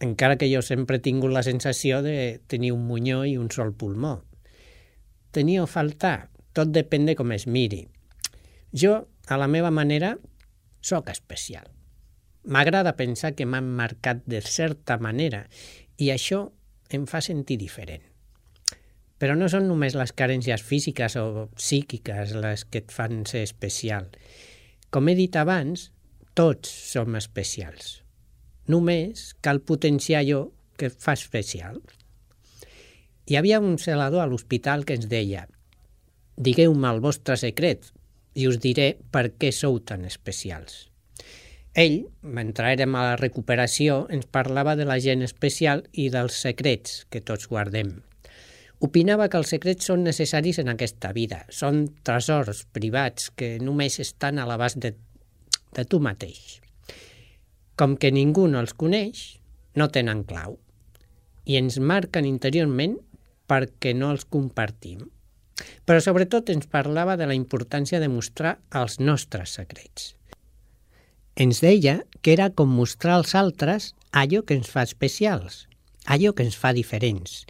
[0.00, 3.72] encara que jo sempre he tingut la sensació de tenir un munyó i un sol
[3.74, 4.22] pulmó.
[5.30, 7.84] Tenir o faltar, tot depèn de com es miri.
[8.74, 10.16] Jo, a la meva manera,
[10.80, 11.68] sóc especial.
[12.42, 15.44] M'agrada pensar que m'han marcat de certa manera
[15.98, 16.48] i això
[16.90, 18.02] em fa sentir diferent.
[19.18, 24.10] Però no són només les carències físiques o psíquiques les que et fan ser especial.
[24.90, 25.90] Com he dit abans,
[26.38, 27.98] tots som especials.
[28.70, 30.46] Només cal potenciar allò
[30.78, 31.82] que fa especial.
[33.28, 35.48] Hi havia un celador a l'hospital que ens deia
[36.38, 37.90] digueu-me el vostre secret
[38.38, 40.86] i us diré per què sou tan especials.
[41.78, 47.04] Ell, mentre érem a la recuperació, ens parlava de la gent especial i dels secrets
[47.10, 47.98] que tots guardem.
[48.82, 51.42] Opinava que els secrets són necessaris en aquesta vida.
[51.50, 54.94] Són tresors privats que només estan a l'abast de,
[55.76, 56.60] de tu mateix.
[57.78, 59.38] Com que ningú no els coneix,
[59.78, 60.58] no tenen clau
[61.48, 62.98] i ens marquen interiorment
[63.48, 65.06] perquè no els compartim.
[65.88, 70.12] Però sobretot ens parlava de la importància de mostrar els nostres secrets.
[71.38, 75.66] Ens deia que era com mostrar als altres allò que ens fa especials,
[76.04, 77.46] allò que ens fa diferents.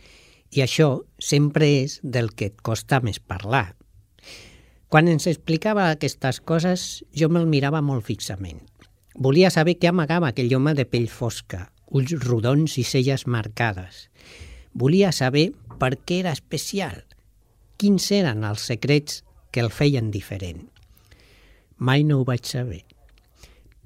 [0.54, 3.77] I això sempre és del que et costa més parlar.
[4.88, 6.82] Quan ens explicava aquestes coses,
[7.12, 8.62] jo me'l mirava molt fixament.
[9.20, 14.06] Volia saber què amagava aquell home de pell fosca, ulls rodons i celles marcades.
[14.72, 17.02] Volia saber per què era especial,
[17.76, 19.22] quins eren els secrets
[19.52, 20.64] que el feien diferent.
[21.76, 22.80] Mai no ho vaig saber,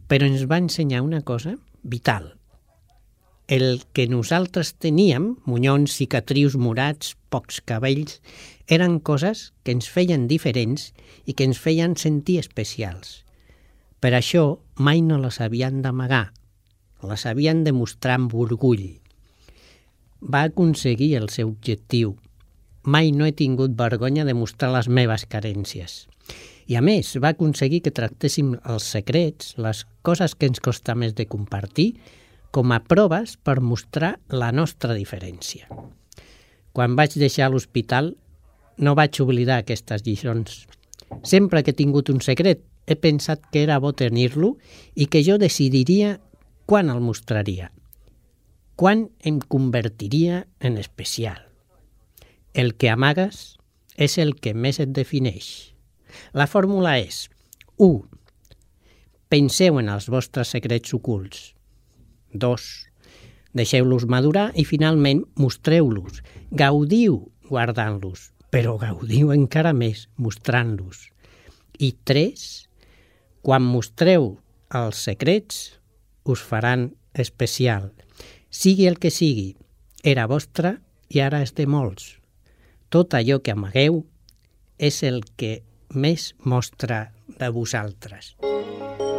[0.06, 2.30] però ens va ensenyar una cosa vital.
[3.52, 8.22] El que nosaltres teníem, munyons, cicatrius morats, pocs cabells,
[8.64, 10.86] eren coses que ens feien diferents
[11.28, 13.26] i que ens feien sentir especials.
[14.00, 14.44] Per això
[14.80, 16.30] mai no les havien d'amagar,
[17.04, 18.86] les havien de mostrar amb orgull.
[20.24, 22.16] Va aconseguir el seu objectiu.
[22.88, 26.06] Mai no he tingut vergonya de mostrar les meves carències.
[26.72, 31.12] I a més, va aconseguir que tractéssim els secrets, les coses que ens costa més
[31.12, 31.90] de compartir,
[32.52, 35.66] com a proves per mostrar la nostra diferència.
[36.72, 38.12] Quan vaig deixar l'hospital
[38.76, 40.66] no vaig oblidar aquestes lliçons.
[41.24, 44.56] Sempre que he tingut un secret he pensat que era bo tenir-lo
[44.94, 46.18] i que jo decidiria
[46.66, 47.70] quan el mostraria,
[48.76, 51.40] quan em convertiria en especial.
[52.52, 53.56] El que amagues
[53.96, 55.72] és el que més et defineix.
[56.36, 57.28] La fórmula és
[57.80, 58.04] 1.
[59.32, 61.52] Penseu en els vostres secrets ocults.
[62.32, 62.68] 2.
[63.52, 66.22] Deixeu-los madurar i finalment mostreu-los.
[66.50, 67.18] Gaudiu
[67.48, 71.08] guardant-los, però gaudiu encara més mostrant-los.
[71.78, 72.46] I 3.
[73.42, 74.36] Quan mostreu
[74.72, 75.78] els secrets,
[76.24, 77.90] us faran especial.
[78.48, 79.52] Sigui el que sigui,
[80.02, 80.78] era vostre
[81.12, 82.16] i ara és de molts.
[82.92, 84.02] Tot allò que amagueu
[84.78, 85.60] és el que
[85.92, 88.34] més mostra de vosaltres.
[88.42, 89.11] Un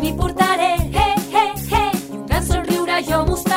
[0.00, 3.51] mi portaré, hey, hey, hey, i un gran somriure jo mostraré,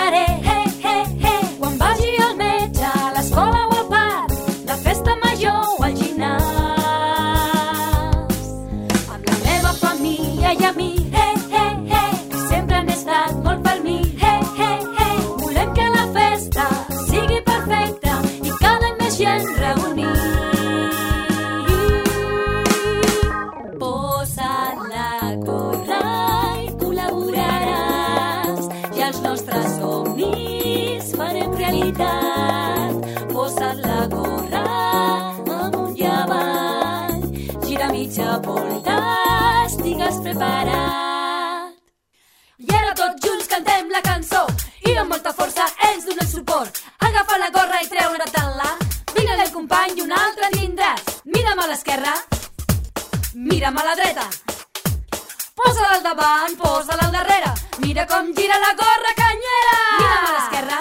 [58.05, 59.77] Mira com gira la gorra canyera.
[59.97, 60.75] Mira'm a l'esquerra,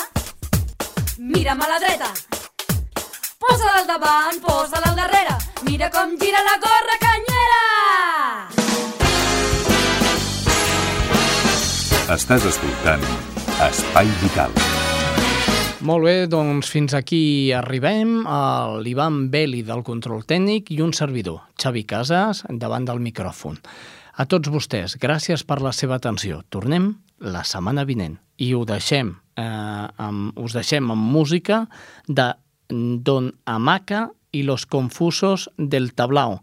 [1.16, 2.10] mira'm a la dreta.
[3.40, 5.36] Posa-la al davant, posa-la al darrere.
[5.64, 7.62] Mira com gira la gorra canyera.
[12.12, 13.08] Estàs escoltant
[13.70, 14.52] Espai Vital.
[15.80, 18.26] Molt bé, doncs fins aquí arribem.
[18.28, 23.56] a L'Ivan Beli del control tècnic i un servidor, Xavi Casas, davant del micròfon.
[24.14, 26.44] A tots vostès, gràcies per la seva atenció.
[26.52, 26.92] Tornem
[27.24, 31.64] la setmana vinent i ho deixem, eh, amb, us deixem amb música
[32.06, 32.32] de
[32.68, 36.42] Don Amaca i los confusos del tablao.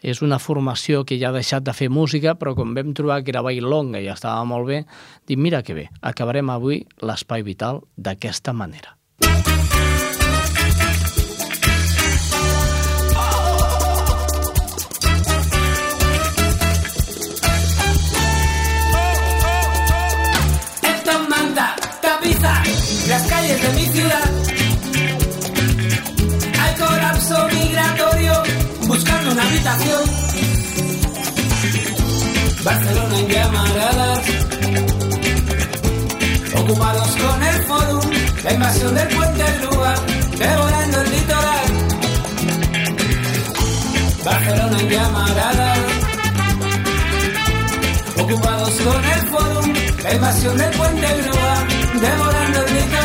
[0.00, 3.34] És una formació que ja ha deixat de fer música, però com vam trobar que
[3.34, 4.84] era bailonga i estava molt bé,
[5.28, 8.99] dic, mira que bé, acabarem avui l'espai vital d'aquesta manera.
[23.08, 24.30] Las calles de mi ciudad.
[26.60, 28.42] Hay colapso migratorio
[28.86, 30.02] buscando una habitación.
[32.62, 34.20] Barcelona en llamaradas,
[36.54, 38.10] ocupados con el forum,
[38.44, 39.94] la invasión del puente Grúa,
[40.38, 41.68] devorando el litoral.
[44.24, 45.78] Barcelona en llamaradas,
[48.18, 51.66] ocupados con el forum, la invasión del puente Grúa,
[52.00, 52.99] devorando el litoral.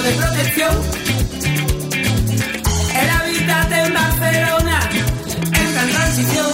[0.00, 0.74] De protección.
[2.94, 4.80] El hábitat en Barcelona
[5.52, 6.50] entra en transición.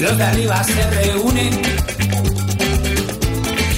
[0.00, 1.62] Los de arriba se reúnen,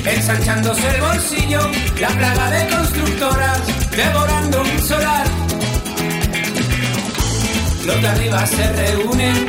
[0.06, 1.60] ensanchándose el bolsillo,
[2.00, 5.26] la plaga de constructoras devorando un solar.
[7.84, 9.46] Los de arriba se reúnen,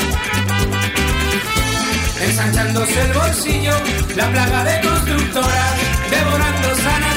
[2.21, 3.75] ensanchándose el bolsillo,
[4.15, 5.73] la plaga de constructoras
[6.11, 7.14] devorando sana